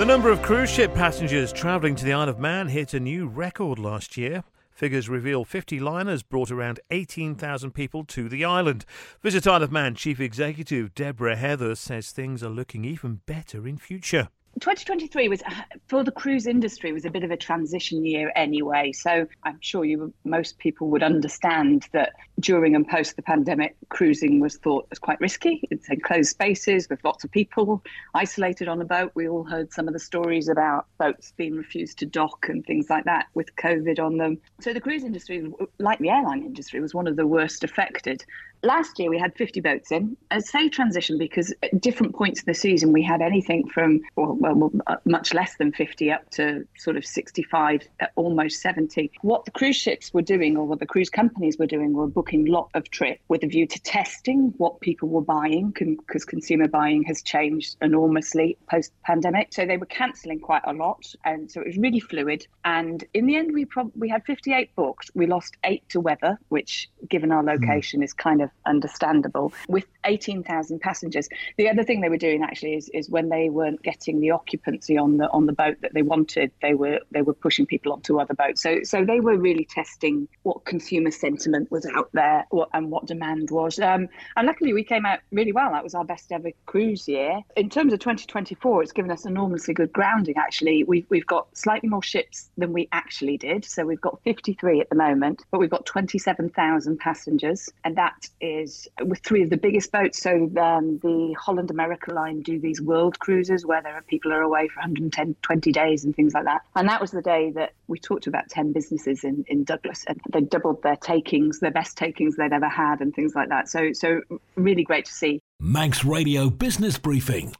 The 0.01 0.07
number 0.07 0.31
of 0.31 0.41
cruise 0.41 0.71
ship 0.71 0.95
passengers 0.95 1.53
travelling 1.53 1.93
to 1.93 2.03
the 2.03 2.13
Isle 2.13 2.27
of 2.27 2.39
Man 2.39 2.69
hit 2.69 2.95
a 2.95 2.99
new 2.99 3.27
record 3.27 3.77
last 3.77 4.17
year. 4.17 4.43
Figures 4.71 5.07
reveal 5.07 5.45
50 5.45 5.79
liners 5.79 6.23
brought 6.23 6.49
around 6.49 6.79
18,000 6.89 7.69
people 7.69 8.03
to 8.05 8.27
the 8.27 8.43
island. 8.43 8.83
Visit 9.21 9.45
Isle 9.45 9.61
of 9.61 9.71
Man 9.71 9.93
Chief 9.93 10.19
Executive 10.19 10.95
Deborah 10.95 11.35
Heather 11.35 11.75
says 11.75 12.09
things 12.09 12.41
are 12.41 12.49
looking 12.49 12.83
even 12.83 13.21
better 13.27 13.67
in 13.67 13.77
future. 13.77 14.29
2023 14.59 15.29
was 15.29 15.41
uh, 15.43 15.51
for 15.87 16.03
the 16.03 16.11
cruise 16.11 16.45
industry 16.45 16.91
was 16.91 17.05
a 17.05 17.09
bit 17.09 17.23
of 17.23 17.31
a 17.31 17.37
transition 17.37 18.05
year 18.05 18.31
anyway. 18.35 18.91
So 18.91 19.27
i'm 19.43 19.57
sure 19.61 19.85
you 19.85 20.13
most 20.25 20.57
people 20.59 20.89
would 20.89 21.03
understand 21.03 21.87
that 21.93 22.13
during 22.39 22.75
and 22.75 22.87
post 22.87 23.15
the 23.15 23.21
pandemic 23.21 23.75
cruising 23.89 24.39
was 24.39 24.57
thought 24.57 24.87
as 24.91 24.99
quite 24.99 25.19
risky. 25.19 25.67
It's 25.71 25.89
enclosed 25.89 26.29
spaces 26.29 26.87
with 26.89 27.03
lots 27.03 27.23
of 27.23 27.31
people 27.31 27.83
isolated 28.13 28.67
on 28.67 28.81
a 28.81 28.85
boat. 28.85 29.11
We 29.15 29.29
all 29.29 29.43
heard 29.43 29.71
some 29.71 29.87
of 29.87 29.93
the 29.93 29.99
stories 29.99 30.49
about 30.49 30.85
boats 30.97 31.33
being 31.37 31.55
refused 31.55 31.99
to 31.99 32.05
dock 32.05 32.47
and 32.49 32.65
things 32.65 32.89
like 32.89 33.05
that 33.05 33.27
with 33.33 33.55
covid 33.55 33.99
on 33.99 34.17
them. 34.17 34.39
So 34.59 34.73
the 34.73 34.81
cruise 34.81 35.03
industry 35.03 35.49
like 35.79 35.99
the 35.99 36.09
airline 36.09 36.43
industry 36.43 36.81
was 36.81 36.93
one 36.93 37.07
of 37.07 37.15
the 37.15 37.27
worst 37.27 37.63
affected 37.63 38.25
last 38.63 38.99
year 38.99 39.09
we 39.09 39.17
had 39.17 39.35
50 39.35 39.61
boats 39.61 39.91
in. 39.91 40.17
I 40.29 40.39
say 40.39 40.69
transition 40.69 41.17
because 41.17 41.53
at 41.63 41.79
different 41.81 42.15
points 42.15 42.41
in 42.41 42.45
the 42.45 42.53
season 42.53 42.93
we 42.93 43.03
had 43.03 43.21
anything 43.21 43.67
from 43.67 44.01
well, 44.15 44.37
well, 44.39 44.71
uh, 44.87 44.97
much 45.05 45.33
less 45.33 45.55
than 45.57 45.71
50 45.71 46.11
up 46.11 46.29
to 46.31 46.67
sort 46.77 46.97
of 46.97 47.05
65, 47.05 47.81
uh, 48.01 48.05
almost 48.15 48.61
70. 48.61 49.11
What 49.21 49.45
the 49.45 49.51
cruise 49.51 49.75
ships 49.75 50.13
were 50.13 50.21
doing, 50.21 50.57
or 50.57 50.65
what 50.65 50.79
the 50.79 50.85
cruise 50.85 51.09
companies 51.09 51.57
were 51.57 51.67
doing, 51.67 51.93
were 51.93 52.07
booking 52.07 52.45
lot 52.45 52.69
of 52.73 52.89
trips 52.89 53.21
with 53.27 53.43
a 53.43 53.47
view 53.47 53.67
to 53.67 53.81
testing 53.81 54.53
what 54.57 54.79
people 54.81 55.09
were 55.09 55.21
buying, 55.21 55.71
because 55.71 56.25
consumer 56.25 56.67
buying 56.67 57.03
has 57.03 57.21
changed 57.21 57.77
enormously 57.81 58.57
post 58.69 58.91
pandemic. 59.03 59.49
So 59.51 59.65
they 59.65 59.77
were 59.77 59.85
cancelling 59.85 60.39
quite 60.39 60.63
a 60.65 60.73
lot, 60.73 61.13
and 61.25 61.51
so 61.51 61.61
it 61.61 61.67
was 61.67 61.77
really 61.77 61.99
fluid. 61.99 62.47
And 62.63 63.03
in 63.13 63.25
the 63.25 63.35
end, 63.35 63.53
we 63.53 63.65
prob- 63.65 63.91
we 63.95 64.09
had 64.09 64.23
58 64.25 64.75
booked. 64.75 65.11
We 65.15 65.25
lost 65.25 65.57
eight 65.63 65.87
to 65.89 65.99
weather, 65.99 66.39
which, 66.49 66.89
given 67.09 67.31
our 67.31 67.41
hmm. 67.41 67.49
location, 67.49 68.01
mm. 68.01 68.03
is 68.03 68.13
kind 68.13 68.41
of 68.41 68.50
understandable. 68.65 69.53
With 69.67 69.85
18,000 70.05 70.79
passengers, 70.79 71.27
the 71.57 71.69
other 71.69 71.83
thing 71.83 72.01
they 72.01 72.09
were 72.09 72.17
doing 72.17 72.43
actually 72.43 72.75
is, 72.75 72.89
is 72.89 73.09
when 73.09 73.29
they 73.29 73.49
weren't 73.49 73.81
getting 73.83 74.19
the 74.19 74.31
occupancy 74.31 74.97
on 74.97 75.17
the 75.17 75.29
on 75.29 75.45
the 75.45 75.53
boat 75.53 75.77
that 75.81 75.93
they 75.93 76.01
wanted, 76.01 76.51
they 76.61 76.73
were 76.73 76.99
they 77.11 77.21
were 77.21 77.33
pushing 77.33 77.65
people 77.65 77.93
onto 77.93 78.19
other 78.19 78.33
boats. 78.33 78.61
So 78.61 78.83
so 78.83 79.03
they 79.05 79.19
were 79.19 79.37
really 79.37 79.65
testing 79.65 80.27
what 80.43 80.65
consumer 80.65 81.11
sentiment 81.11 81.71
was 81.71 81.85
out 81.85 82.09
there 82.13 82.45
what, 82.49 82.69
and 82.73 82.89
what 82.89 83.05
demand 83.05 83.51
was. 83.51 83.79
Um, 83.79 84.07
and 84.35 84.47
luckily, 84.47 84.73
we 84.73 84.83
came 84.83 85.05
out 85.05 85.19
really 85.31 85.51
well. 85.51 85.71
That 85.71 85.83
was 85.83 85.95
our 85.95 86.05
best 86.05 86.31
ever 86.31 86.51
cruise 86.65 87.07
year. 87.07 87.41
In 87.55 87.69
terms 87.69 87.93
of 87.93 87.99
2024, 87.99 88.83
it's 88.83 88.91
given 88.91 89.11
us 89.11 89.25
enormously 89.25 89.73
good 89.73 89.91
grounding. 89.93 90.35
Actually, 90.37 90.83
we've 90.83 91.05
we've 91.09 91.27
got 91.27 91.47
slightly 91.57 91.89
more 91.89 92.03
ships 92.03 92.49
than 92.57 92.73
we 92.73 92.87
actually 92.91 93.37
did. 93.37 93.65
So 93.65 93.85
we've 93.85 94.01
got 94.01 94.21
53 94.23 94.81
at 94.81 94.89
the 94.89 94.95
moment, 94.95 95.43
but 95.51 95.59
we've 95.59 95.69
got 95.69 95.85
27,000 95.85 96.97
passengers, 96.99 97.69
and 97.83 97.95
that 97.97 98.29
is 98.41 98.87
with 99.03 99.19
three 99.19 99.43
of 99.43 99.49
the 99.49 99.57
biggest 99.57 99.91
boats. 99.91 100.21
So 100.21 100.51
um, 100.57 100.99
the 100.99 101.35
Holland 101.39 101.71
America 101.71 102.13
line 102.13 102.41
do 102.41 102.59
these 102.59 102.81
world 102.81 103.19
cruises 103.19 103.65
where 103.65 103.81
there 103.81 103.95
are 103.95 104.01
people 104.01 104.33
are 104.33 104.41
away 104.41 104.67
for 104.67 104.79
110, 104.79 105.35
20 105.41 105.71
days 105.71 106.03
and 106.03 106.15
things 106.15 106.33
like 106.33 106.45
that. 106.45 106.61
And 106.75 106.87
that 106.89 106.99
was 106.99 107.11
the 107.11 107.21
day 107.21 107.51
that 107.51 107.73
we 107.87 107.99
talked 107.99 108.23
to 108.23 108.29
about 108.29 108.49
10 108.49 108.73
businesses 108.73 109.23
in, 109.23 109.45
in 109.47 109.63
Douglas 109.63 110.03
and 110.07 110.19
they 110.31 110.41
doubled 110.41 110.83
their 110.83 110.95
takings, 110.95 111.59
their 111.59 111.71
best 111.71 111.97
takings 111.97 112.35
they'd 112.35 112.53
ever 112.53 112.69
had 112.69 113.01
and 113.01 113.13
things 113.13 113.35
like 113.35 113.49
that. 113.49 113.69
So, 113.69 113.93
so 113.93 114.21
really 114.55 114.83
great 114.83 115.05
to 115.05 115.13
see. 115.13 115.41
Manx 115.59 116.03
Radio 116.03 116.49
Business 116.49 116.97
Briefing. 116.97 117.53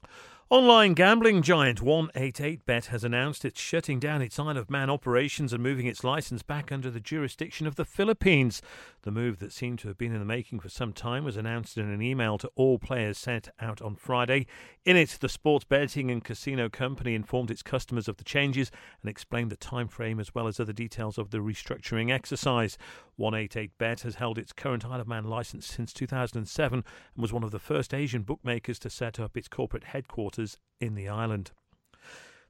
Online 0.52 0.94
gambling 0.94 1.42
giant 1.42 1.80
188bet 1.80 2.88
has 2.88 3.06
announced 3.06 3.46
it's 3.46 3.62
shutting 3.62 4.02
down 4.02 4.22
its 4.22 4.38
Isle 4.38 4.58
of 4.58 4.70
Man 4.70 4.90
operations 4.90 5.54
and 5.54 5.64
moving 5.64 5.86
its 5.86 6.04
license 6.04 6.44
back 6.44 6.74
under 6.74 6.92
the 6.92 7.00
jurisdiction 7.00 7.68
of 7.68 7.78
the 7.78 7.86
Philippines. 7.86 8.62
The 9.04 9.12
move 9.12 9.40
that 9.40 9.54
seemed 9.54 9.80
to 9.80 9.88
have 9.88 9.98
been 9.98 10.12
in 10.12 10.20
the 10.20 10.26
making 10.26 10.60
for 10.60 10.68
some 10.68 10.92
time 10.92 11.24
was 11.24 11.38
announced 11.38 11.78
in 11.78 11.90
an 11.90 12.02
email 12.02 12.38
to 12.38 12.52
all 12.56 12.80
players 12.80 13.18
sent 13.18 13.48
out 13.62 13.82
on 13.82 13.96
Friday. 13.96 14.46
In 14.84 14.98
it, 14.98 15.20
the 15.22 15.30
sports 15.30 15.64
betting 15.64 16.12
and 16.12 16.22
casino 16.22 16.68
company 16.68 17.16
informed 17.16 17.50
its 17.50 17.64
customers 17.64 18.10
of 18.10 18.18
the 18.18 18.26
changes 18.26 18.72
and 19.02 19.10
explained 19.10 19.52
the 19.52 19.56
time 19.56 19.88
frame 19.88 20.20
as 20.20 20.36
well 20.36 20.48
as 20.48 20.60
other 20.60 20.74
details 20.74 21.18
of 21.18 21.32
the 21.32 21.38
restructuring 21.38 22.12
exercise. 22.12 22.78
188bet 23.18 24.02
has 24.02 24.16
held 24.16 24.38
its 24.38 24.52
current 24.52 24.84
Isle 24.84 25.00
of 25.00 25.08
Man 25.08 25.26
license 25.26 25.66
since 25.66 25.94
2007 25.94 26.74
and 26.80 27.22
was 27.22 27.32
one 27.32 27.44
of 27.44 27.52
the 27.52 27.60
first 27.60 27.94
Asian 27.94 28.24
bookmakers 28.24 28.80
to 28.80 28.90
set 28.90 29.20
up 29.20 29.38
its 29.38 29.48
corporate 29.48 29.86
headquarters 29.86 30.41
in 30.80 30.96
the 30.96 31.08
island. 31.08 31.52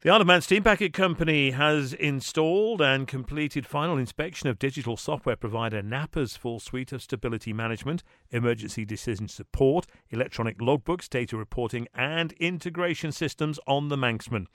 The 0.03 0.09
Isle 0.09 0.21
of 0.21 0.25
Man 0.25 0.41
Steam 0.41 0.63
Packet 0.63 0.93
Company 0.93 1.51
has 1.51 1.93
installed 1.93 2.81
and 2.81 3.07
completed 3.07 3.67
final 3.67 3.99
inspection 3.99 4.49
of 4.49 4.57
digital 4.57 4.97
software 4.97 5.35
provider 5.35 5.83
NAPA's 5.83 6.35
full 6.35 6.59
suite 6.59 6.91
of 6.91 7.03
stability 7.03 7.53
management, 7.53 8.01
emergency 8.31 8.83
decision 8.83 9.27
support, 9.27 9.85
electronic 10.09 10.57
logbooks, 10.57 11.07
data 11.07 11.37
reporting, 11.37 11.87
and 11.93 12.31
integration 12.39 13.11
systems 13.11 13.59
on 13.67 13.89
the 13.89 13.95
Manxman. 13.95 14.47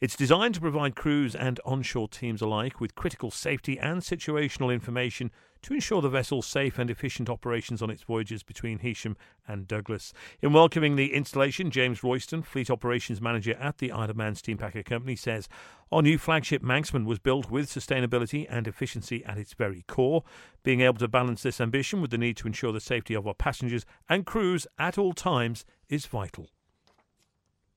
It's 0.00 0.16
designed 0.16 0.54
to 0.54 0.62
provide 0.62 0.96
crews 0.96 1.34
and 1.34 1.60
onshore 1.66 2.08
teams 2.08 2.40
alike 2.40 2.80
with 2.80 2.94
critical 2.94 3.30
safety 3.30 3.78
and 3.78 4.00
situational 4.00 4.72
information 4.72 5.30
to 5.64 5.74
ensure 5.74 6.02
the 6.02 6.08
vessel's 6.10 6.46
safe 6.46 6.78
and 6.78 6.90
efficient 6.90 7.30
operations 7.30 7.80
on 7.80 7.90
its 7.90 8.02
voyages 8.02 8.42
between 8.42 8.78
Heysham 8.78 9.16
and 9.48 9.66
Douglas. 9.66 10.12
In 10.42 10.52
welcoming 10.52 10.96
the 10.96 11.14
installation, 11.14 11.70
James 11.70 12.04
Royston, 12.04 12.42
Fleet 12.42 12.70
Operations 12.70 13.20
Manager 13.20 13.54
at 13.54 13.78
the 13.78 13.90
Isle 13.90 14.10
of 14.10 14.16
Man 14.16 14.34
Steam 14.34 14.58
Packet 14.58 14.84
Company, 14.84 15.16
says 15.16 15.48
our 15.90 16.02
new 16.02 16.18
flagship 16.18 16.62
Manxman 16.62 17.06
was 17.06 17.18
built 17.18 17.50
with 17.50 17.70
sustainability 17.70 18.46
and 18.48 18.68
efficiency 18.68 19.24
at 19.24 19.38
its 19.38 19.54
very 19.54 19.84
core. 19.88 20.22
Being 20.62 20.82
able 20.82 20.98
to 20.98 21.08
balance 21.08 21.42
this 21.42 21.60
ambition 21.60 22.02
with 22.02 22.10
the 22.10 22.18
need 22.18 22.36
to 22.38 22.46
ensure 22.46 22.72
the 22.72 22.80
safety 22.80 23.14
of 23.14 23.26
our 23.26 23.34
passengers 23.34 23.86
and 24.08 24.26
crews 24.26 24.66
at 24.78 24.98
all 24.98 25.14
times 25.14 25.64
is 25.88 26.06
vital. 26.06 26.48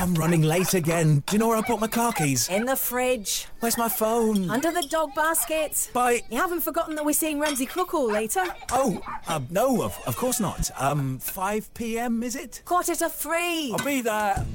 I'm 0.00 0.14
running 0.14 0.40
late 0.40 0.72
again. 0.72 1.22
Do 1.26 1.34
you 1.34 1.38
know 1.38 1.48
where 1.48 1.58
I 1.58 1.62
put 1.62 1.78
my 1.78 1.86
car 1.86 2.10
keys? 2.12 2.48
In 2.48 2.64
the 2.64 2.74
fridge. 2.74 3.46
Where's 3.60 3.76
my 3.76 3.90
phone? 3.90 4.48
Under 4.50 4.70
the 4.72 4.80
dog 4.88 5.14
basket. 5.14 5.90
Bye. 5.92 6.22
You 6.30 6.38
haven't 6.38 6.60
forgotten 6.62 6.94
that 6.94 7.04
we're 7.04 7.12
seeing 7.12 7.38
Ramsey 7.38 7.66
Crookall 7.66 8.10
later? 8.10 8.44
Oh, 8.72 9.00
uh, 9.28 9.40
no, 9.50 9.82
of, 9.82 9.98
of 10.06 10.16
course 10.16 10.40
not. 10.40 10.70
Um, 10.78 11.18
5 11.18 11.74
p.m., 11.74 12.22
is 12.22 12.34
it? 12.34 12.62
Quarter 12.64 12.94
to 12.94 13.10
three. 13.10 13.72
I'll 13.72 13.84
be 13.84 14.00
there. 14.00 14.46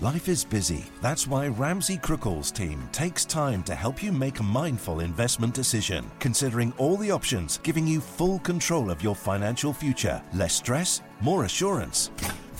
Life 0.00 0.28
is 0.28 0.44
busy. 0.44 0.84
That's 1.00 1.26
why 1.26 1.48
Ramsey 1.48 1.96
Crookall's 1.96 2.52
team 2.52 2.88
takes 2.92 3.24
time 3.24 3.62
to 3.64 3.74
help 3.74 4.02
you 4.04 4.12
make 4.12 4.38
a 4.38 4.44
mindful 4.44 5.00
investment 5.00 5.54
decision, 5.54 6.08
considering 6.20 6.72
all 6.76 6.96
the 6.96 7.10
options, 7.10 7.58
giving 7.58 7.86
you 7.86 8.00
full 8.00 8.38
control 8.40 8.90
of 8.90 9.02
your 9.02 9.14
financial 9.16 9.72
future. 9.72 10.22
Less 10.32 10.54
stress, 10.54 11.02
more 11.20 11.44
assurance. 11.44 12.10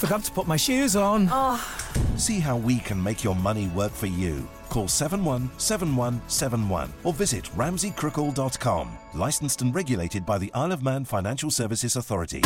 Forgot 0.02 0.25
to 0.25 0.32
put 0.32 0.49
my 0.49 0.56
shoes 0.56 0.97
on. 0.97 1.28
Oh. 1.30 1.64
See 2.16 2.40
how 2.40 2.56
we 2.56 2.80
can 2.80 3.00
make 3.00 3.23
your 3.23 3.37
money 3.37 3.68
work 3.68 3.92
for 3.92 4.09
you. 4.09 4.49
Call 4.68 4.88
717171 4.88 6.92
or 7.04 7.12
visit 7.12 7.44
ramseycrookall.com. 7.56 8.99
Licensed 9.14 9.62
and 9.62 9.73
regulated 9.73 10.26
by 10.26 10.38
the 10.38 10.52
Isle 10.54 10.73
of 10.73 10.82
Man 10.82 11.04
Financial 11.04 11.52
Services 11.52 11.94
Authority. 11.94 12.40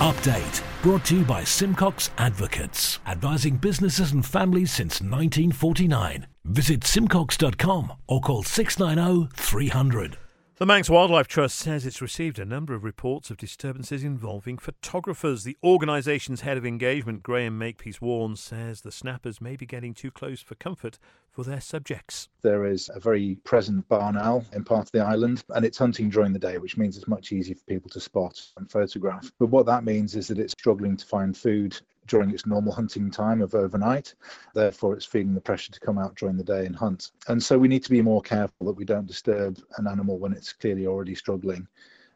Update 0.00 0.62
brought 0.80 1.04
to 1.04 1.18
you 1.18 1.26
by 1.26 1.42
Simcocks 1.42 2.08
Advocates, 2.16 2.98
advising 3.06 3.58
businesses 3.58 4.12
and 4.12 4.24
families 4.24 4.70
since 4.70 5.02
1949. 5.02 6.26
Visit 6.46 6.80
simcocks.com 6.80 7.92
or 8.08 8.22
call 8.22 8.42
690 8.42 9.28
300. 9.36 10.16
The 10.58 10.64
Manx 10.64 10.88
Wildlife 10.88 11.28
Trust 11.28 11.58
says 11.58 11.84
it's 11.84 12.00
received 12.00 12.38
a 12.38 12.46
number 12.46 12.72
of 12.72 12.82
reports 12.82 13.28
of 13.28 13.36
disturbances 13.36 14.02
involving 14.02 14.56
photographers. 14.56 15.44
The 15.44 15.58
organisation's 15.62 16.40
head 16.40 16.56
of 16.56 16.64
engagement, 16.64 17.22
Graham 17.22 17.58
Makepeace 17.58 18.00
Warren, 18.00 18.36
says 18.36 18.80
the 18.80 18.90
snappers 18.90 19.38
may 19.38 19.56
be 19.56 19.66
getting 19.66 19.92
too 19.92 20.10
close 20.10 20.40
for 20.40 20.54
comfort 20.54 20.98
for 21.30 21.44
their 21.44 21.60
subjects. 21.60 22.30
There 22.40 22.64
is 22.64 22.90
a 22.94 22.98
very 22.98 23.36
present 23.44 23.86
barn 23.90 24.16
owl 24.16 24.46
in 24.54 24.64
part 24.64 24.86
of 24.86 24.92
the 24.92 25.04
island, 25.04 25.44
and 25.50 25.62
it's 25.62 25.76
hunting 25.76 26.08
during 26.08 26.32
the 26.32 26.38
day, 26.38 26.56
which 26.56 26.78
means 26.78 26.96
it's 26.96 27.06
much 27.06 27.32
easier 27.32 27.56
for 27.56 27.64
people 27.64 27.90
to 27.90 28.00
spot 28.00 28.42
and 28.56 28.70
photograph. 28.70 29.30
But 29.38 29.50
what 29.50 29.66
that 29.66 29.84
means 29.84 30.16
is 30.16 30.28
that 30.28 30.38
it's 30.38 30.54
struggling 30.58 30.96
to 30.96 31.04
find 31.04 31.36
food 31.36 31.78
during 32.06 32.30
its 32.30 32.46
normal 32.46 32.72
hunting 32.72 33.10
time 33.10 33.42
of 33.42 33.54
overnight. 33.54 34.14
Therefore, 34.54 34.94
it's 34.94 35.06
feeling 35.06 35.34
the 35.34 35.40
pressure 35.40 35.72
to 35.72 35.80
come 35.80 35.98
out 35.98 36.16
during 36.16 36.36
the 36.36 36.44
day 36.44 36.66
and 36.66 36.76
hunt. 36.76 37.12
And 37.28 37.42
so 37.42 37.58
we 37.58 37.68
need 37.68 37.84
to 37.84 37.90
be 37.90 38.02
more 38.02 38.22
careful 38.22 38.66
that 38.66 38.76
we 38.76 38.84
don't 38.84 39.06
disturb 39.06 39.58
an 39.78 39.86
animal 39.86 40.18
when 40.18 40.32
it's 40.32 40.52
clearly 40.52 40.86
already 40.86 41.14
struggling. 41.14 41.66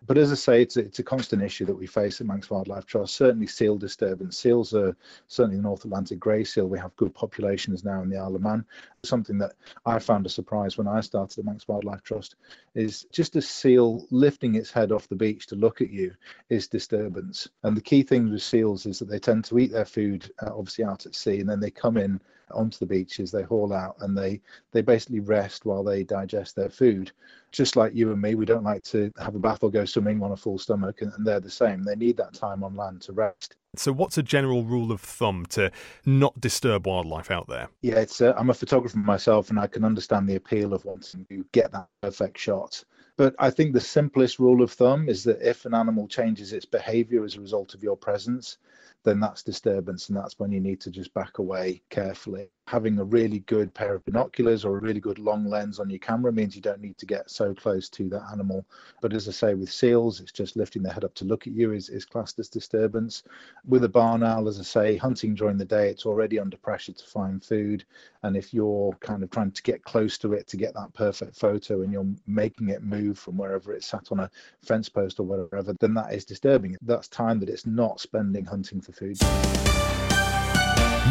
But 0.06 0.16
as 0.16 0.32
I 0.32 0.34
say, 0.34 0.62
it's 0.62 0.76
a, 0.78 0.80
it's 0.80 0.98
a 0.98 1.04
constant 1.04 1.42
issue 1.42 1.66
that 1.66 1.74
we 1.74 1.86
face 1.86 2.20
at 2.20 2.26
Manx 2.26 2.48
Wildlife 2.48 2.86
Trust. 2.86 3.14
Certainly, 3.16 3.48
seal 3.48 3.76
disturbance. 3.76 4.38
Seals 4.38 4.72
are 4.74 4.96
certainly 5.28 5.58
the 5.58 5.62
North 5.62 5.84
Atlantic 5.84 6.18
grey 6.18 6.42
seal. 6.42 6.66
We 6.66 6.78
have 6.78 6.96
good 6.96 7.14
populations 7.14 7.84
now 7.84 8.02
in 8.02 8.08
the 8.08 8.16
Isle 8.16 8.36
of 8.36 8.42
Man. 8.42 8.64
Something 9.02 9.36
that 9.38 9.52
I 9.84 9.98
found 9.98 10.24
a 10.24 10.30
surprise 10.30 10.78
when 10.78 10.88
I 10.88 11.00
started 11.00 11.38
at 11.38 11.44
Manx 11.44 11.68
Wildlife 11.68 12.02
Trust 12.02 12.36
is 12.74 13.04
just 13.12 13.36
a 13.36 13.42
seal 13.42 14.06
lifting 14.10 14.54
its 14.54 14.70
head 14.70 14.90
off 14.90 15.08
the 15.08 15.16
beach 15.16 15.46
to 15.48 15.54
look 15.54 15.82
at 15.82 15.90
you 15.90 16.14
is 16.48 16.66
disturbance. 16.66 17.48
And 17.62 17.76
the 17.76 17.82
key 17.82 18.02
thing 18.02 18.30
with 18.30 18.42
seals 18.42 18.86
is 18.86 18.98
that 19.00 19.08
they 19.08 19.18
tend 19.18 19.44
to 19.44 19.58
eat 19.58 19.70
their 19.70 19.84
food, 19.84 20.32
uh, 20.42 20.50
obviously 20.56 20.84
out 20.84 21.04
at 21.04 21.14
sea, 21.14 21.40
and 21.40 21.48
then 21.48 21.60
they 21.60 21.70
come 21.70 21.98
in 21.98 22.20
onto 22.52 22.78
the 22.78 22.86
beaches 22.86 23.30
they 23.30 23.42
haul 23.42 23.72
out 23.72 23.96
and 24.00 24.16
they 24.16 24.40
they 24.72 24.82
basically 24.82 25.20
rest 25.20 25.64
while 25.64 25.84
they 25.84 26.04
digest 26.04 26.56
their 26.56 26.70
food. 26.70 27.12
Just 27.52 27.76
like 27.76 27.94
you 27.94 28.12
and 28.12 28.20
me 28.20 28.34
we 28.34 28.44
don't 28.44 28.64
like 28.64 28.82
to 28.84 29.10
have 29.18 29.34
a 29.34 29.38
bath 29.38 29.62
or 29.62 29.70
go 29.70 29.84
swimming 29.84 30.22
on 30.22 30.32
a 30.32 30.36
full 30.36 30.58
stomach 30.58 31.02
and, 31.02 31.12
and 31.14 31.26
they're 31.26 31.40
the 31.40 31.50
same. 31.50 31.82
They 31.82 31.96
need 31.96 32.16
that 32.18 32.34
time 32.34 32.62
on 32.62 32.76
land 32.76 33.02
to 33.02 33.12
rest. 33.12 33.56
So, 33.76 33.92
what's 33.92 34.18
a 34.18 34.22
general 34.22 34.64
rule 34.64 34.90
of 34.90 35.00
thumb 35.00 35.46
to 35.50 35.70
not 36.04 36.40
disturb 36.40 36.86
wildlife 36.86 37.30
out 37.30 37.46
there? 37.48 37.68
yeah 37.82 37.98
it's 37.98 38.20
uh, 38.20 38.34
i'm 38.36 38.50
a 38.50 38.54
photographer 38.54 38.98
myself 38.98 39.50
and 39.50 39.58
i 39.58 39.66
can 39.66 39.84
understand 39.84 40.28
the 40.28 40.34
appeal 40.36 40.74
of 40.74 40.84
wanting 40.84 41.24
to 41.26 41.44
get 41.52 41.72
that 41.72 41.88
perfect 42.02 42.38
shot. 42.38 42.84
But 43.16 43.34
I 43.38 43.50
think 43.50 43.72
the 43.72 43.80
simplest 43.80 44.38
rule 44.38 44.62
of 44.62 44.72
thumb 44.72 45.08
is 45.08 45.24
that 45.24 45.46
if 45.46 45.66
an 45.66 45.74
animal 45.74 46.08
changes 46.08 46.52
its 46.52 46.64
behavior 46.64 47.22
as 47.22 47.36
a 47.36 47.40
result 47.40 47.74
of 47.74 47.82
your 47.82 47.96
presence, 47.96 48.56
then 49.04 49.20
that's 49.20 49.42
disturbance, 49.42 50.08
and 50.08 50.16
that's 50.16 50.38
when 50.38 50.52
you 50.52 50.60
need 50.60 50.80
to 50.82 50.90
just 50.90 51.12
back 51.14 51.38
away 51.38 51.82
carefully. 51.90 52.50
Having 52.70 53.00
a 53.00 53.04
really 53.04 53.40
good 53.40 53.74
pair 53.74 53.96
of 53.96 54.04
binoculars 54.04 54.64
or 54.64 54.78
a 54.78 54.80
really 54.80 55.00
good 55.00 55.18
long 55.18 55.44
lens 55.44 55.80
on 55.80 55.90
your 55.90 55.98
camera 55.98 56.32
means 56.32 56.54
you 56.54 56.62
don't 56.62 56.80
need 56.80 56.96
to 56.98 57.04
get 57.04 57.28
so 57.28 57.52
close 57.52 57.88
to 57.88 58.08
that 58.10 58.22
animal. 58.30 58.64
But 59.00 59.12
as 59.12 59.28
I 59.28 59.32
say, 59.32 59.54
with 59.54 59.72
seals, 59.72 60.20
it's 60.20 60.30
just 60.30 60.54
lifting 60.54 60.84
their 60.84 60.92
head 60.92 61.02
up 61.02 61.12
to 61.14 61.24
look 61.24 61.48
at 61.48 61.52
you 61.52 61.72
is, 61.72 61.88
is 61.88 62.04
classed 62.04 62.38
as 62.38 62.48
disturbance. 62.48 63.24
With 63.66 63.82
a 63.82 63.88
barn 63.88 64.22
owl, 64.22 64.46
as 64.46 64.60
I 64.60 64.62
say, 64.62 64.96
hunting 64.96 65.34
during 65.34 65.58
the 65.58 65.64
day, 65.64 65.88
it's 65.88 66.06
already 66.06 66.38
under 66.38 66.56
pressure 66.58 66.92
to 66.92 67.04
find 67.04 67.42
food. 67.42 67.82
And 68.22 68.36
if 68.36 68.54
you're 68.54 68.92
kind 69.00 69.24
of 69.24 69.32
trying 69.32 69.50
to 69.50 69.62
get 69.64 69.82
close 69.82 70.16
to 70.18 70.34
it 70.34 70.46
to 70.46 70.56
get 70.56 70.72
that 70.74 70.94
perfect 70.94 71.34
photo 71.34 71.82
and 71.82 71.92
you're 71.92 72.06
making 72.28 72.68
it 72.68 72.84
move 72.84 73.18
from 73.18 73.36
wherever 73.36 73.72
it's 73.72 73.88
sat 73.88 74.12
on 74.12 74.20
a 74.20 74.30
fence 74.62 74.88
post 74.88 75.18
or 75.18 75.24
wherever, 75.24 75.72
then 75.80 75.94
that 75.94 76.14
is 76.14 76.24
disturbing. 76.24 76.76
That's 76.82 77.08
time 77.08 77.40
that 77.40 77.48
it's 77.48 77.66
not 77.66 77.98
spending 77.98 78.44
hunting 78.44 78.80
for 78.80 78.92
food. 78.92 79.18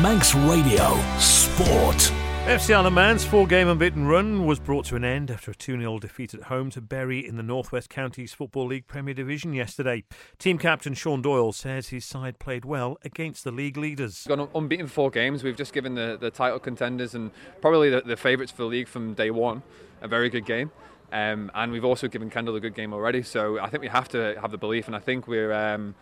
Manx 0.01 0.33
Radio 0.33 0.97
Sport. 1.17 1.97
FC 2.45 2.73
Isle 2.73 2.89
Man's 2.89 3.25
four 3.25 3.45
game 3.45 3.67
unbeaten 3.67 4.07
run 4.07 4.45
was 4.45 4.57
brought 4.57 4.85
to 4.85 4.95
an 4.95 5.03
end 5.03 5.29
after 5.29 5.51
a 5.51 5.55
2 5.55 5.77
0 5.77 5.99
defeat 5.99 6.33
at 6.33 6.43
home 6.43 6.69
to 6.69 6.79
Bury 6.79 7.27
in 7.27 7.35
the 7.35 7.43
Northwest 7.43 7.89
Counties 7.89 8.31
Football 8.31 8.67
League 8.67 8.87
Premier 8.87 9.13
Division 9.13 9.51
yesterday. 9.53 10.05
Team 10.37 10.57
captain 10.57 10.93
Sean 10.93 11.21
Doyle 11.21 11.51
says 11.51 11.89
his 11.89 12.05
side 12.05 12.39
played 12.39 12.63
well 12.63 12.97
against 13.03 13.43
the 13.43 13.51
league 13.51 13.75
leaders. 13.75 14.25
We've 14.25 14.37
Gone 14.37 14.47
unbeaten 14.55 14.87
four 14.87 15.11
games. 15.11 15.43
We've 15.43 15.57
just 15.57 15.73
given 15.73 15.95
the, 15.95 16.17
the 16.17 16.31
title 16.31 16.59
contenders 16.59 17.13
and 17.13 17.31
probably 17.59 17.89
the, 17.89 17.99
the 17.99 18.15
favourites 18.15 18.53
for 18.53 18.61
the 18.63 18.69
league 18.69 18.87
from 18.87 19.15
day 19.15 19.31
one 19.31 19.63
a 20.01 20.07
very 20.07 20.29
good 20.29 20.45
game. 20.45 20.71
Um, 21.11 21.51
and 21.53 21.73
we've 21.73 21.83
also 21.83 22.07
given 22.07 22.29
Kendal 22.29 22.55
a 22.55 22.61
good 22.61 22.73
game 22.73 22.93
already. 22.93 23.21
So 23.21 23.59
I 23.59 23.69
think 23.69 23.81
we 23.81 23.89
have 23.89 24.07
to 24.09 24.37
have 24.39 24.51
the 24.51 24.57
belief, 24.57 24.87
and 24.87 24.95
I 24.95 24.99
think 24.99 25.27
we're. 25.27 25.51
Um, 25.51 25.95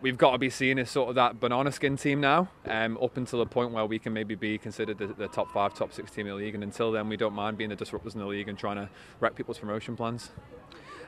we've 0.00 0.18
got 0.18 0.32
to 0.32 0.38
be 0.38 0.50
seen 0.50 0.78
as 0.78 0.90
sort 0.90 1.08
of 1.08 1.14
that 1.14 1.40
banana 1.40 1.72
skin 1.72 1.96
team 1.96 2.20
now, 2.20 2.48
um, 2.66 2.98
up 3.02 3.16
until 3.16 3.38
the 3.38 3.46
point 3.46 3.72
where 3.72 3.86
we 3.86 3.98
can 3.98 4.12
maybe 4.12 4.34
be 4.34 4.58
considered 4.58 4.98
the, 4.98 5.08
the, 5.08 5.28
top 5.28 5.52
five, 5.52 5.74
top 5.74 5.92
six 5.92 6.10
team 6.10 6.26
in 6.26 6.32
the 6.32 6.36
league. 6.36 6.54
And 6.54 6.64
until 6.64 6.92
then, 6.92 7.08
we 7.08 7.16
don't 7.16 7.34
mind 7.34 7.58
being 7.58 7.70
the 7.70 7.76
disruptors 7.76 8.14
in 8.14 8.20
the 8.20 8.26
league 8.26 8.48
and 8.48 8.58
trying 8.58 8.76
to 8.76 8.88
wreck 9.20 9.34
people's 9.34 9.58
promotion 9.58 9.96
plans. 9.96 10.30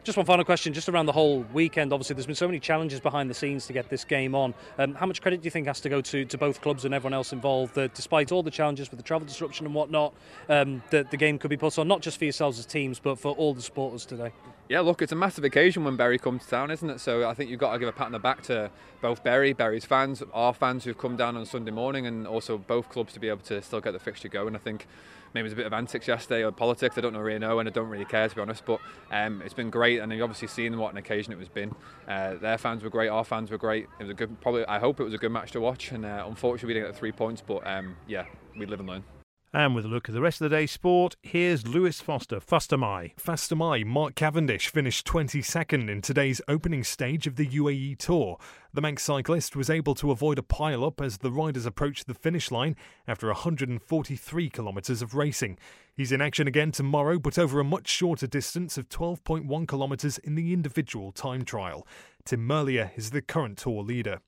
Just 0.05 0.17
one 0.17 0.27
final 0.27 0.45
question, 0.45 0.73
just 0.73 0.89
around 0.89 1.07
the 1.07 1.13
whole 1.13 1.45
weekend. 1.53 1.93
Obviously, 1.93 2.15
there's 2.15 2.27
been 2.27 2.35
so 2.35 2.47
many 2.47 2.61
challenges 2.61 3.01
behind 3.01 3.29
the 3.29 3.35
scenes 3.35 3.67
to 3.67 3.73
get 3.73 3.91
this 3.91 4.05
game 4.05 4.35
on. 4.35 4.55
Um, 4.79 4.95
how 4.95 5.07
much 5.07 5.21
credit 5.21 5.43
do 5.43 5.47
you 5.47 5.51
think 5.51 5.67
has 5.67 5.81
to 5.81 5.89
go 5.89 6.01
to, 6.01 6.25
to 6.25 6.39
both 6.39 6.61
clubs 6.61 6.85
and 6.85 6.95
everyone 6.95 7.15
else 7.15 7.33
involved 7.33 7.75
that 7.75 7.95
despite 7.95 8.33
all 8.33 8.43
the 8.43 8.51
challenges 8.51 8.91
with 8.91 8.99
the 8.99 9.05
travel 9.05 9.27
disruption 9.27 9.67
and 9.67 9.75
whatnot, 9.75 10.15
um, 10.49 10.83
that 10.91 11.11
the 11.11 11.17
game 11.17 11.39
could 11.39 11.51
be 11.51 11.57
put 11.57 11.79
on, 11.79 11.89
not 11.89 12.01
just 12.01 12.17
for 12.17 12.25
yourselves 12.25 12.59
as 12.59 12.67
teams, 12.67 12.99
but 12.99 13.19
for 13.19 13.33
all 13.33 13.53
the 13.53 13.61
supporters 13.63 14.07
today? 14.07 14.33
Yeah, 14.69 14.81
look, 14.81 15.01
it's 15.01 15.13
a 15.13 15.17
massive 15.17 15.45
occasion 15.45 15.85
when 15.85 15.97
Bury 15.97 16.19
come 16.19 16.39
to 16.39 16.47
town, 16.47 16.71
isn't 16.71 16.91
it? 16.91 17.01
So 17.01 17.29
I 17.29 17.33
think 17.33 17.51
you've 17.51 17.61
got 17.61 17.73
to 17.73 17.79
give 17.79 17.89
a 17.89 17.93
pat 17.93 18.07
on 18.07 18.13
the 18.13 18.19
back 18.19 18.43
to 18.43 18.71
both 19.01 19.25
Bury, 19.25 19.55
Bury's 19.55 19.87
fans, 19.87 20.23
our 20.35 20.53
fans 20.53 20.85
who've 20.85 20.99
come 20.99 21.17
down 21.17 21.37
on 21.37 21.47
Sunday 21.47 21.71
morning, 21.71 22.07
and 22.07 22.27
also 22.27 22.59
both 22.59 22.91
clubs 22.91 23.15
to 23.15 23.21
be 23.21 23.29
able 23.29 23.41
to 23.45 23.63
still 23.63 23.81
get 23.81 23.93
the 23.93 23.99
fixture 23.99 24.29
going. 24.29 24.55
I 24.55 24.59
think 24.59 24.87
maybe 25.35 25.43
it 25.43 25.45
was 25.45 25.53
a 25.53 25.57
bit 25.57 25.67
of 25.67 25.73
antics 25.73 26.09
yesterday 26.09 26.45
or 26.45 26.53
politics. 26.53 26.99
I 26.99 27.01
don't 27.01 27.13
know 27.13 27.21
really 27.21 27.39
know, 27.39 27.59
and 27.59 27.69
I 27.69 27.73
don't 27.73 27.89
really 27.89 28.05
care 28.05 28.29
to 28.29 28.35
be 28.35 28.41
honest. 28.41 28.65
But 28.65 28.81
um, 29.11 29.43
it's 29.45 29.55
been 29.55 29.71
great, 29.71 30.01
and 30.01 30.13
you've 30.13 30.23
obviously 30.23 30.49
seen 30.49 30.79
what 30.79 30.93
an 30.93 30.99
occasion 30.99 31.33
it 31.33 31.39
was 31.39 31.49
been. 31.49 31.75
Uh, 32.07 32.35
their 32.35 32.59
fans 32.59 32.83
were 32.83 32.91
great, 32.91 33.09
our 33.09 33.25
fans 33.25 33.51
were 33.51 33.59
great. 33.59 33.87
It 33.99 34.05
was 34.05 34.11
a 34.11 34.15
good, 34.15 34.41
probably. 34.41 34.65
I 34.67 34.79
hope 34.79 35.01
it 35.01 35.05
was 35.05 35.15
a 35.15 35.19
good 35.19 35.33
match 35.33 35.53
to 35.53 35.61
watch, 35.61 35.93
and 35.93 36.05
uh, 36.05 36.25
unfortunately 36.27 36.69
we 36.69 36.75
didn't 36.75 36.89
get 36.89 36.95
the 36.95 36.99
three 36.99 37.13
points, 37.13 37.43
but 37.47 37.67
um, 37.67 37.97
yeah, 38.07 38.25
we 38.57 38.67
live 38.67 38.81
and 38.81 38.89
learn. 38.89 39.18
And 39.53 39.75
with 39.75 39.87
a 39.87 39.89
look 39.89 40.11
at 40.11 40.15
the 40.15 40.21
rest 40.21 40.43
of 40.43 40.51
the 40.51 40.57
day's 40.57 40.73
sport, 40.73 41.17
here's 41.23 41.67
Lewis 41.67 42.03
Foster, 42.03 42.39
Fastyr 42.39 42.79
mie. 42.79 43.15
Fastamai, 43.17 43.83
Mark 43.83 44.15
Cavendish 44.15 44.69
finished 44.69 45.07
22nd 45.07 45.89
in 45.89 46.03
today's 46.03 46.43
opening 46.49 46.85
stage 46.85 47.27
of 47.27 47.37
the 47.37 47.47
UAE 47.47 47.97
Tour. 47.97 48.37
The 48.75 48.83
Manx 48.83 49.03
cyclist 49.03 49.57
was 49.57 49.71
able 49.71 49.95
to 49.95 50.11
avoid 50.11 50.39
a 50.39 50.43
pile-up 50.43 51.01
as 51.01 51.19
the 51.19 51.33
riders 51.33 51.65
approached 51.65 52.07
the 52.07 52.13
finish 52.13 52.51
line 52.51 52.77
after 53.07 53.29
143 53.29 54.51
kilometres 54.51 55.01
of 55.01 55.15
racing. 55.15 55.59
He's 55.97 56.13
in 56.13 56.21
action 56.21 56.47
again 56.47 56.71
tomorrow, 56.71 57.19
but 57.19 57.39
over 57.39 57.59
a 57.59 57.65
much 57.65 57.89
shorter 57.89 58.27
distance 58.27 58.77
of 58.77 58.91
12.1 58.91 59.67
kilometres 59.67 60.19
in 60.19 60.35
the 60.35 60.53
individual 60.53 61.11
time 61.11 61.47
trial. 61.47 61.87
Tim 62.27 62.47
Merlier 62.47 62.91
is 62.97 63.13
the 63.13 63.23
current 63.23 63.57
tour 63.57 63.83
leader. 63.83 64.21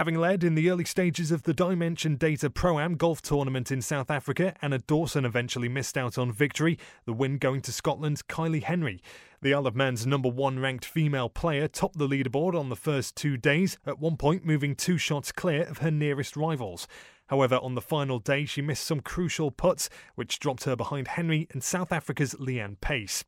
Having 0.00 0.14
led 0.14 0.44
in 0.44 0.54
the 0.54 0.70
early 0.70 0.86
stages 0.86 1.30
of 1.30 1.42
the 1.42 1.52
Dimension 1.52 2.16
Data 2.16 2.48
Pro 2.48 2.78
Am 2.78 2.94
golf 2.94 3.20
tournament 3.20 3.70
in 3.70 3.82
South 3.82 4.10
Africa, 4.10 4.54
Anna 4.62 4.78
Dawson 4.78 5.26
eventually 5.26 5.68
missed 5.68 5.98
out 5.98 6.16
on 6.16 6.32
victory, 6.32 6.78
the 7.04 7.12
win 7.12 7.36
going 7.36 7.60
to 7.60 7.70
Scotland's 7.70 8.22
Kylie 8.22 8.62
Henry. 8.62 9.02
The 9.42 9.52
Isle 9.52 9.66
of 9.66 9.76
Man's 9.76 10.06
number 10.06 10.30
one 10.30 10.58
ranked 10.58 10.86
female 10.86 11.28
player 11.28 11.68
topped 11.68 11.98
the 11.98 12.08
leaderboard 12.08 12.58
on 12.58 12.70
the 12.70 12.76
first 12.76 13.14
two 13.14 13.36
days, 13.36 13.76
at 13.84 13.98
one 13.98 14.16
point 14.16 14.42
moving 14.42 14.74
two 14.74 14.96
shots 14.96 15.32
clear 15.32 15.64
of 15.64 15.78
her 15.78 15.90
nearest 15.90 16.34
rivals. 16.34 16.88
However, 17.26 17.56
on 17.56 17.74
the 17.74 17.82
final 17.82 18.18
day, 18.18 18.46
she 18.46 18.62
missed 18.62 18.86
some 18.86 19.00
crucial 19.00 19.50
putts, 19.50 19.90
which 20.14 20.38
dropped 20.38 20.64
her 20.64 20.76
behind 20.76 21.08
Henry 21.08 21.46
and 21.52 21.62
South 21.62 21.92
Africa's 21.92 22.34
Lee-Anne 22.40 22.78
Pace. 22.80 23.22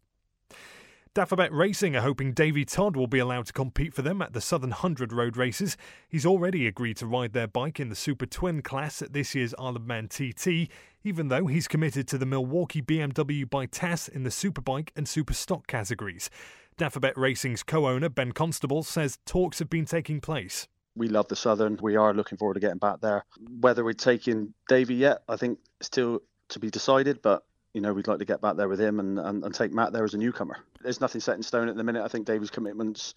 Dafabet 1.15 1.51
Racing 1.53 1.95
are 1.95 2.01
hoping 2.01 2.33
Davy 2.33 2.65
Todd 2.65 2.97
will 2.97 3.07
be 3.07 3.19
allowed 3.19 3.45
to 3.45 3.53
compete 3.53 3.93
for 3.93 4.01
them 4.01 4.23
at 4.23 4.33
the 4.33 4.41
Southern 4.41 4.71
100 4.71 5.13
road 5.13 5.37
races. 5.37 5.77
He's 6.09 6.25
already 6.25 6.67
agreed 6.67 6.97
to 6.97 7.07
ride 7.07 7.35
their 7.35 7.47
bike 7.47 7.79
in 7.79 7.91
the 7.91 7.95
Super 7.95 8.25
Twin 8.25 8.63
class 8.63 9.03
at 9.03 9.13
this 9.13 9.35
year's 9.35 9.55
Isle 9.59 9.77
of 9.77 9.87
Man 9.87 10.09
TT, 10.09 10.71
even 11.05 11.29
though 11.29 11.49
he's 11.49 11.69
committed 11.69 12.09
to 12.09 12.17
the 12.17 12.25
Milwaukee 12.25 12.81
BMW 12.81 13.49
by 13.49 13.67
TAS 13.67 14.09
in 14.09 14.23
the 14.23 14.31
Superbike 14.31 14.89
and 14.97 15.07
Super 15.07 15.35
Stock 15.35 15.67
categories. 15.67 16.31
Dafabet 16.79 17.13
Racing's 17.17 17.63
co 17.63 17.87
owner, 17.87 18.09
Ben 18.09 18.33
Constable, 18.33 18.83
says 18.83 19.19
talks 19.27 19.59
have 19.59 19.69
been 19.69 19.85
taking 19.85 20.19
place. 20.19 20.67
We 20.97 21.09
love 21.09 21.29
the 21.29 21.37
Southern. 21.37 21.79
We 21.83 21.95
are 21.97 22.15
looking 22.15 22.39
forward 22.39 22.55
to 22.55 22.61
getting 22.61 22.79
back 22.79 23.03
there. 23.03 23.27
Whether 23.61 23.85
we're 23.85 23.93
taking 23.93 24.55
Davy 24.67 24.95
yet, 24.95 25.25
I 25.29 25.37
think 25.37 25.59
still 25.83 26.23
to 26.49 26.59
be 26.59 26.71
decided, 26.71 27.21
but 27.21 27.45
you 27.75 27.81
know, 27.81 27.93
we'd 27.93 28.09
like 28.09 28.19
to 28.19 28.25
get 28.25 28.41
back 28.41 28.57
there 28.57 28.69
with 28.69 28.81
him 28.81 29.01
and, 29.01 29.19
and, 29.19 29.45
and 29.45 29.55
take 29.55 29.73
Matt 29.73 29.93
there 29.93 30.05
as 30.05 30.15
a 30.15 30.19
newcomer. 30.19 30.59
There's 30.83 31.01
nothing 31.01 31.21
set 31.21 31.37
in 31.37 31.43
stone 31.43 31.69
at 31.69 31.77
the 31.77 31.85
minute. 31.85 32.03
I 32.05 32.09
think 32.09 32.27
Davy's 32.27 32.51
commitments 32.51 33.15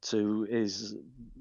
to 0.00 0.42
his 0.44 0.94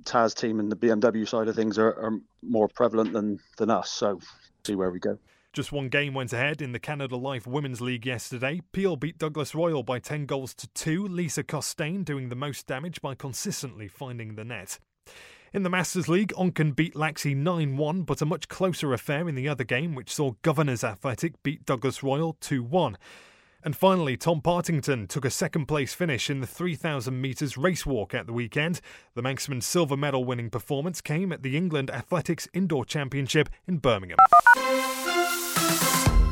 TAS 0.05 0.33
team 0.33 0.59
and 0.59 0.71
the 0.71 0.75
BMW 0.75 1.27
side 1.27 1.47
of 1.47 1.55
things 1.55 1.77
are, 1.77 1.89
are 1.89 2.19
more 2.41 2.67
prevalent 2.67 3.13
than, 3.13 3.39
than 3.57 3.69
us. 3.69 3.91
So 3.91 4.19
see 4.65 4.75
where 4.75 4.91
we 4.91 4.99
go. 4.99 5.17
Just 5.53 5.71
one 5.71 5.89
game 5.89 6.13
went 6.13 6.33
ahead 6.33 6.61
in 6.61 6.71
the 6.71 6.79
Canada 6.79 7.15
Life 7.15 7.47
Women's 7.47 7.81
League 7.81 8.05
yesterday. 8.05 8.61
Peel 8.73 8.95
beat 8.95 9.17
Douglas 9.17 9.55
Royal 9.55 9.81
by 9.81 9.97
10 9.99 10.25
goals 10.25 10.53
to 10.55 10.67
2, 10.67 11.07
Lisa 11.07 11.43
Costain 11.43 12.05
doing 12.05 12.29
the 12.29 12.35
most 12.35 12.67
damage 12.67 13.01
by 13.01 13.15
consistently 13.15 13.87
finding 13.87 14.35
the 14.35 14.43
net. 14.43 14.77
In 15.53 15.63
the 15.63 15.69
Masters 15.69 16.09
League, 16.09 16.33
Onchan 16.35 16.75
beat 16.75 16.93
Laxey 16.93 17.35
9 17.35 17.77
1, 17.77 18.01
but 18.01 18.21
a 18.21 18.25
much 18.25 18.49
closer 18.49 18.93
affair 18.93 19.29
in 19.29 19.35
the 19.35 19.47
other 19.47 19.63
game, 19.63 19.95
which 19.95 20.13
saw 20.13 20.33
Governors 20.41 20.83
Athletic 20.83 21.41
beat 21.41 21.65
Douglas 21.65 22.03
Royal 22.03 22.33
2 22.41 22.61
1. 22.61 22.97
And 23.63 23.75
finally, 23.75 24.17
Tom 24.17 24.41
Partington 24.41 25.07
took 25.07 25.23
a 25.23 25.29
second 25.29 25.65
place 25.65 25.93
finish 25.93 26.29
in 26.29 26.41
the 26.41 26.47
3,000 26.47 27.19
metres 27.19 27.57
race 27.57 27.85
walk 27.85 28.13
at 28.13 28.27
the 28.27 28.33
weekend. 28.33 28.81
The 29.15 29.23
Manxman's 29.23 29.65
silver 29.65 29.97
medal 29.97 30.25
winning 30.25 30.49
performance 30.49 30.99
came 30.99 31.31
at 31.31 31.43
the 31.43 31.55
England 31.55 31.89
Athletics 31.91 32.47
Indoor 32.53 32.83
Championship 32.83 33.49
in 33.65 33.77
Birmingham. 33.77 34.19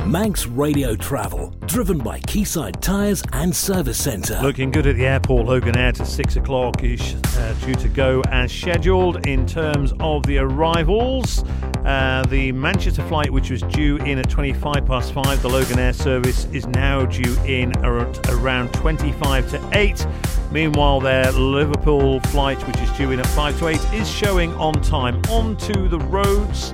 Manx 0.05 0.45
Radio 0.45 0.95
Travel, 0.95 1.49
driven 1.65 1.97
by 1.97 2.19
Quayside 2.19 2.79
Tyres 2.79 3.23
and 3.33 3.55
Service 3.55 3.97
Centre. 3.97 4.39
Looking 4.39 4.69
good 4.69 4.85
at 4.85 4.97
the 4.97 5.07
airport. 5.07 5.47
Loganair 5.47 5.93
to 5.93 6.05
6 6.05 6.35
o'clock 6.35 6.83
is 6.83 7.15
uh, 7.37 7.55
due 7.65 7.73
to 7.73 7.87
go 7.87 8.21
as 8.27 8.51
scheduled 8.51 9.25
in 9.25 9.47
terms 9.47 9.93
of 9.99 10.23
the 10.27 10.37
arrivals. 10.37 11.43
Uh, 11.83 12.23
the 12.29 12.51
Manchester 12.51 13.01
flight, 13.07 13.31
which 13.31 13.49
was 13.49 13.63
due 13.63 13.97
in 13.97 14.19
at 14.19 14.29
25 14.29 14.85
past 14.85 15.11
5, 15.11 15.41
the 15.41 15.49
Loganair 15.49 15.95
service 15.95 16.45
is 16.53 16.67
now 16.67 17.03
due 17.07 17.35
in 17.45 17.75
at 17.83 18.29
around 18.29 18.71
25 18.75 19.49
to 19.49 19.69
8. 19.73 20.05
Meanwhile, 20.51 20.99
their 20.99 21.31
Liverpool 21.31 22.19
flight, 22.19 22.61
which 22.67 22.77
is 22.77 22.91
due 22.91 23.09
in 23.09 23.19
at 23.19 23.27
5 23.27 23.57
to 23.57 23.67
8, 23.69 23.93
is 23.95 24.07
showing 24.07 24.53
on 24.53 24.73
time. 24.83 25.19
Onto 25.29 25.87
the 25.89 25.99
roads 25.99 26.71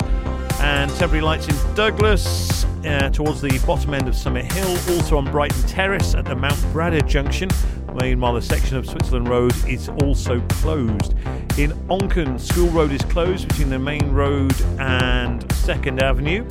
and 0.61 0.91
temporary 0.91 1.21
lights 1.21 1.47
in 1.47 1.75
Douglas 1.75 2.65
uh, 2.85 3.09
towards 3.09 3.41
the 3.41 3.61
bottom 3.65 3.93
end 3.93 4.07
of 4.07 4.13
Summerhill, 4.13 4.95
also 4.95 5.17
on 5.17 5.29
Brighton 5.31 5.61
Terrace 5.63 6.13
at 6.13 6.25
the 6.25 6.35
Mount 6.35 6.59
Bradder 6.71 7.01
junction. 7.01 7.49
Meanwhile, 7.93 8.35
the 8.35 8.41
section 8.41 8.77
of 8.77 8.87
Switzerland 8.87 9.27
Road 9.27 9.53
is 9.67 9.89
also 10.03 10.39
closed. 10.49 11.13
In 11.57 11.71
Onchan, 11.89 12.39
School 12.39 12.69
Road 12.69 12.91
is 12.91 13.01
closed 13.03 13.47
between 13.47 13.69
the 13.69 13.79
main 13.79 14.11
road 14.11 14.53
and 14.79 15.41
2nd 15.49 16.01
Avenue. 16.01 16.45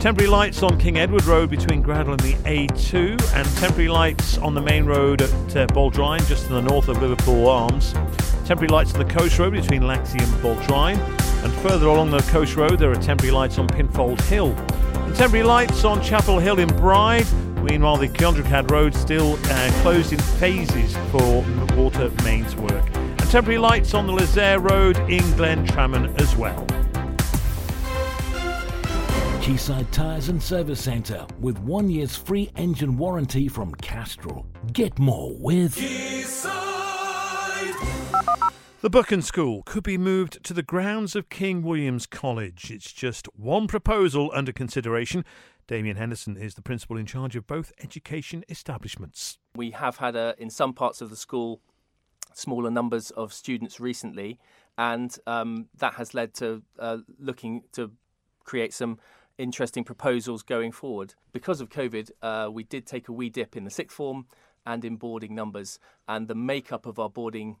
Temporary 0.00 0.28
lights 0.30 0.62
on 0.62 0.78
King 0.78 0.98
Edward 0.98 1.24
Road 1.24 1.50
between 1.50 1.82
Groudle 1.82 2.12
and 2.12 2.20
the 2.20 2.34
A2, 2.48 3.34
and 3.34 3.46
temporary 3.58 3.88
lights 3.88 4.38
on 4.38 4.54
the 4.54 4.62
main 4.62 4.86
road 4.86 5.22
at 5.22 5.56
uh, 5.56 6.18
just 6.20 6.46
to 6.46 6.54
the 6.54 6.62
north 6.62 6.88
of 6.88 7.00
Liverpool 7.00 7.48
Arms. 7.48 7.92
Temporary 8.44 8.68
lights 8.68 8.94
on 8.94 9.06
the 9.06 9.14
coast 9.14 9.38
road 9.38 9.52
between 9.52 9.82
Laxey 9.82 10.20
and 10.20 10.42
Baldrine. 10.42 11.29
And 11.42 11.52
further 11.54 11.86
along 11.86 12.10
the 12.10 12.20
coast 12.30 12.56
road, 12.56 12.78
there 12.78 12.90
are 12.90 12.96
temporary 12.96 13.32
lights 13.32 13.58
on 13.58 13.66
Pinfold 13.66 14.20
Hill. 14.22 14.52
And 14.52 15.16
temporary 15.16 15.44
lights 15.44 15.84
on 15.84 16.02
Chapel 16.02 16.38
Hill 16.38 16.58
in 16.58 16.68
Bride. 16.76 17.26
Meanwhile, 17.62 17.98
the 17.98 18.08
Keondricad 18.08 18.70
Road 18.70 18.94
still 18.94 19.38
uh, 19.44 19.70
closed 19.82 20.12
in 20.12 20.18
phases 20.18 20.96
for 21.10 21.44
water 21.76 22.10
mains 22.24 22.56
work. 22.56 22.84
And 22.94 23.30
temporary 23.30 23.58
lights 23.58 23.94
on 23.94 24.06
the 24.06 24.12
Lezayre 24.12 24.62
Road 24.62 24.96
in 25.10 25.22
Glen 25.36 25.66
Tramon 25.66 26.18
as 26.20 26.36
well. 26.36 26.66
Quayside 29.42 29.90
Tyres 29.90 30.28
and 30.28 30.42
Service 30.42 30.80
Centre 30.80 31.26
with 31.40 31.58
one 31.60 31.90
year's 31.90 32.14
free 32.14 32.50
engine 32.56 32.96
warranty 32.96 33.48
from 33.48 33.74
Castrol. 33.76 34.46
Get 34.72 34.98
more 34.98 35.34
with. 35.38 35.76
The 38.82 38.88
Buchan 38.88 39.20
School 39.20 39.62
could 39.64 39.82
be 39.82 39.98
moved 39.98 40.42
to 40.42 40.54
the 40.54 40.62
grounds 40.62 41.14
of 41.14 41.28
King 41.28 41.60
William's 41.60 42.06
College. 42.06 42.70
It's 42.70 42.94
just 42.94 43.26
one 43.36 43.66
proposal 43.66 44.30
under 44.32 44.52
consideration. 44.52 45.22
Damien 45.66 45.98
Henderson 45.98 46.38
is 46.38 46.54
the 46.54 46.62
principal 46.62 46.96
in 46.96 47.04
charge 47.04 47.36
of 47.36 47.46
both 47.46 47.74
education 47.82 48.42
establishments. 48.48 49.36
We 49.54 49.72
have 49.72 49.98
had, 49.98 50.16
a, 50.16 50.34
in 50.38 50.48
some 50.48 50.72
parts 50.72 51.02
of 51.02 51.10
the 51.10 51.16
school, 51.16 51.60
smaller 52.32 52.70
numbers 52.70 53.10
of 53.10 53.34
students 53.34 53.80
recently, 53.80 54.38
and 54.78 55.14
um, 55.26 55.68
that 55.76 55.94
has 55.94 56.14
led 56.14 56.32
to 56.36 56.62
uh, 56.78 56.98
looking 57.18 57.64
to 57.72 57.92
create 58.44 58.72
some 58.72 58.98
interesting 59.36 59.84
proposals 59.84 60.42
going 60.42 60.72
forward. 60.72 61.12
Because 61.34 61.60
of 61.60 61.68
COVID, 61.68 62.12
uh, 62.22 62.48
we 62.50 62.62
did 62.62 62.86
take 62.86 63.08
a 63.08 63.12
wee 63.12 63.28
dip 63.28 63.58
in 63.58 63.64
the 63.64 63.70
sixth 63.70 63.94
form 63.94 64.24
and 64.64 64.86
in 64.86 64.96
boarding 64.96 65.34
numbers, 65.34 65.78
and 66.08 66.28
the 66.28 66.34
makeup 66.34 66.86
of 66.86 66.98
our 66.98 67.10
boarding 67.10 67.58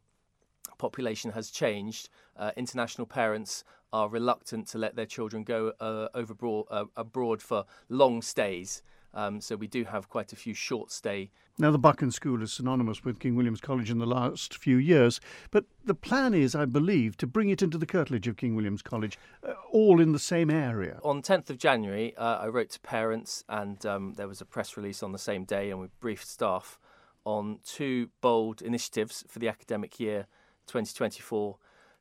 population 0.80 1.30
has 1.32 1.50
changed. 1.50 2.08
Uh, 2.36 2.50
international 2.56 3.06
parents 3.06 3.62
are 3.92 4.08
reluctant 4.08 4.66
to 4.68 4.78
let 4.78 4.96
their 4.96 5.06
children 5.06 5.44
go 5.44 5.72
uh, 5.78 6.08
overbroad, 6.14 6.64
uh, 6.70 6.84
abroad 6.96 7.42
for 7.42 7.64
long 7.88 8.22
stays. 8.22 8.82
Um, 9.12 9.40
so 9.40 9.56
we 9.56 9.66
do 9.66 9.84
have 9.84 10.08
quite 10.08 10.32
a 10.32 10.36
few 10.36 10.54
short 10.54 10.92
stay. 10.92 11.30
Now, 11.58 11.72
the 11.72 11.78
Buchan 11.78 12.12
School 12.12 12.42
is 12.42 12.52
synonymous 12.52 13.04
with 13.04 13.18
King 13.18 13.34
William's 13.34 13.60
College 13.60 13.90
in 13.90 13.98
the 13.98 14.06
last 14.06 14.56
few 14.56 14.76
years, 14.76 15.20
but 15.50 15.64
the 15.84 15.94
plan 15.94 16.32
is, 16.32 16.54
I 16.54 16.64
believe, 16.64 17.16
to 17.18 17.26
bring 17.26 17.50
it 17.50 17.60
into 17.60 17.76
the 17.76 17.86
curtilage 17.86 18.28
of 18.28 18.36
King 18.36 18.54
William's 18.54 18.82
College, 18.82 19.18
uh, 19.46 19.52
all 19.70 20.00
in 20.00 20.12
the 20.12 20.18
same 20.18 20.48
area. 20.48 21.00
On 21.02 21.20
10th 21.20 21.50
of 21.50 21.58
January, 21.58 22.16
uh, 22.16 22.38
I 22.38 22.46
wrote 22.46 22.70
to 22.70 22.80
parents, 22.80 23.44
and 23.48 23.84
um, 23.84 24.14
there 24.14 24.28
was 24.28 24.40
a 24.40 24.46
press 24.46 24.76
release 24.76 25.02
on 25.02 25.12
the 25.12 25.18
same 25.18 25.44
day, 25.44 25.70
and 25.70 25.80
we 25.80 25.88
briefed 25.98 26.28
staff 26.28 26.78
on 27.24 27.58
two 27.64 28.08
bold 28.20 28.62
initiatives 28.62 29.24
for 29.28 29.40
the 29.40 29.48
academic 29.48 30.00
year 30.00 30.26
2024 30.66 31.56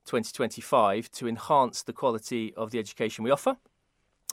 2025 0.05 1.11
to 1.11 1.27
enhance 1.27 1.83
the 1.83 1.93
quality 1.93 2.53
of 2.55 2.71
the 2.71 2.79
education 2.79 3.23
we 3.23 3.29
offer 3.29 3.57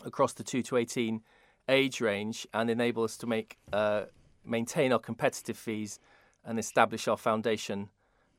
across 0.05 0.33
the 0.33 0.43
2 0.43 0.63
to 0.63 0.77
18 0.77 1.21
age 1.69 2.01
range 2.01 2.47
and 2.55 2.71
enable 2.71 3.03
us 3.03 3.17
to 3.17 3.27
make 3.27 3.59
uh, 3.73 4.05
maintain 4.45 4.93
our 4.93 4.99
competitive 4.99 5.57
fees 5.57 5.99
and 6.45 6.59
establish 6.59 7.09
our 7.09 7.17
foundation 7.17 7.89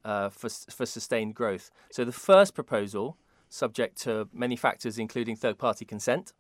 uh, 0.06 0.30
for, 0.30 0.50
for 0.50 0.86
sustained 0.86 1.36
growth. 1.36 1.70
So 1.92 2.06
the 2.06 2.14
first 2.14 2.56
proposal, 2.56 3.18
subject 3.50 4.02
to 4.04 4.30
many 4.34 4.56
factors 4.56 4.98
including 4.98 5.36
third 5.36 5.58
party 5.58 5.86
consent, 5.86 6.34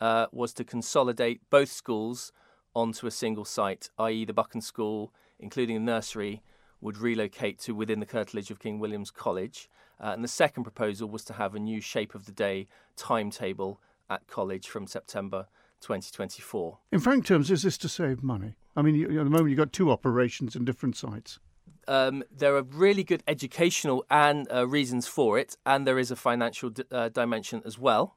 uh, 0.00 0.26
was 0.32 0.52
to 0.54 0.64
consolidate 0.64 1.40
both 1.50 1.70
schools 1.70 2.32
onto 2.74 3.06
a 3.06 3.10
single 3.10 3.44
site, 3.44 3.90
i.e., 3.98 4.24
the 4.24 4.32
Buchan 4.32 4.60
School, 4.60 5.12
including 5.38 5.76
the 5.76 5.92
nursery, 5.92 6.42
would 6.84 6.98
relocate 6.98 7.58
to 7.58 7.74
within 7.74 7.98
the 7.98 8.06
curtilage 8.06 8.50
of 8.50 8.60
King 8.60 8.78
William's 8.78 9.10
College. 9.10 9.70
Uh, 9.98 10.12
and 10.14 10.22
the 10.22 10.28
second 10.28 10.64
proposal 10.64 11.08
was 11.08 11.24
to 11.24 11.32
have 11.32 11.54
a 11.54 11.58
new 11.58 11.80
shape 11.80 12.14
of 12.14 12.26
the 12.26 12.32
day 12.32 12.66
timetable 12.94 13.80
at 14.10 14.26
college 14.26 14.68
from 14.68 14.86
September 14.86 15.46
2024. 15.80 16.78
In 16.92 17.00
frank 17.00 17.24
terms, 17.24 17.50
is 17.50 17.62
this 17.62 17.78
to 17.78 17.88
save 17.88 18.22
money? 18.22 18.54
I 18.76 18.82
mean, 18.82 18.96
you, 18.96 19.06
at 19.06 19.24
the 19.24 19.30
moment 19.30 19.48
you've 19.48 19.58
got 19.58 19.72
two 19.72 19.90
operations 19.90 20.54
in 20.54 20.66
different 20.66 20.94
sites. 20.94 21.38
Um, 21.88 22.22
there 22.30 22.54
are 22.54 22.62
really 22.62 23.02
good 23.02 23.22
educational 23.26 24.04
and 24.10 24.46
uh, 24.52 24.66
reasons 24.66 25.06
for 25.06 25.38
it, 25.38 25.56
and 25.64 25.86
there 25.86 25.98
is 25.98 26.10
a 26.10 26.16
financial 26.16 26.68
d- 26.68 26.84
uh, 26.92 27.08
dimension 27.08 27.62
as 27.64 27.78
well. 27.78 28.16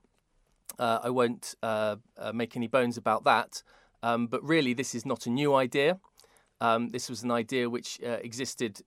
Uh, 0.78 1.00
I 1.04 1.10
won't 1.10 1.56
uh, 1.64 1.96
uh, 2.18 2.34
make 2.34 2.58
any 2.58 2.68
bones 2.68 2.98
about 2.98 3.24
that. 3.24 3.64
Um, 4.04 4.28
but 4.28 4.44
really, 4.44 4.74
this 4.74 4.94
is 4.94 5.06
not 5.06 5.26
a 5.26 5.30
new 5.30 5.56
idea. 5.56 6.00
Um, 6.60 6.90
this 6.90 7.10
was 7.10 7.24
an 7.24 7.32
idea 7.32 7.70
which 7.70 8.00
uh, 8.04 8.18
existed 8.24 8.82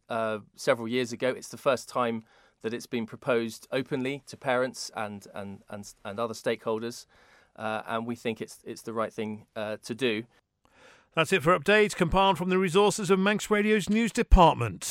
several 0.56 0.88
years 0.88 1.12
ago. 1.12 1.28
It's 1.28 1.48
the 1.48 1.56
first 1.56 1.88
time 1.88 2.24
that 2.62 2.74
it's 2.74 2.86
been 2.86 3.06
proposed 3.06 3.68
openly 3.72 4.22
to 4.26 4.36
parents 4.36 4.90
and 4.96 5.26
and 5.34 5.62
and, 5.70 5.92
and 6.04 6.20
other 6.20 6.34
stakeholders, 6.34 7.06
and 7.56 8.06
we 8.06 8.16
think 8.16 8.40
it's 8.40 8.58
it's 8.64 8.82
the 8.82 8.92
right 8.92 9.12
thing 9.12 9.46
to 9.54 9.94
do. 9.94 10.24
That's 11.14 11.32
it 11.32 11.42
for 11.42 11.58
updates 11.58 11.96
compiled 11.96 12.38
from 12.38 12.50
the 12.50 12.58
resources 12.58 13.10
of 13.10 13.18
Manx 13.18 13.50
Radio's 13.50 13.88
news 13.88 14.12
department. 14.12 14.84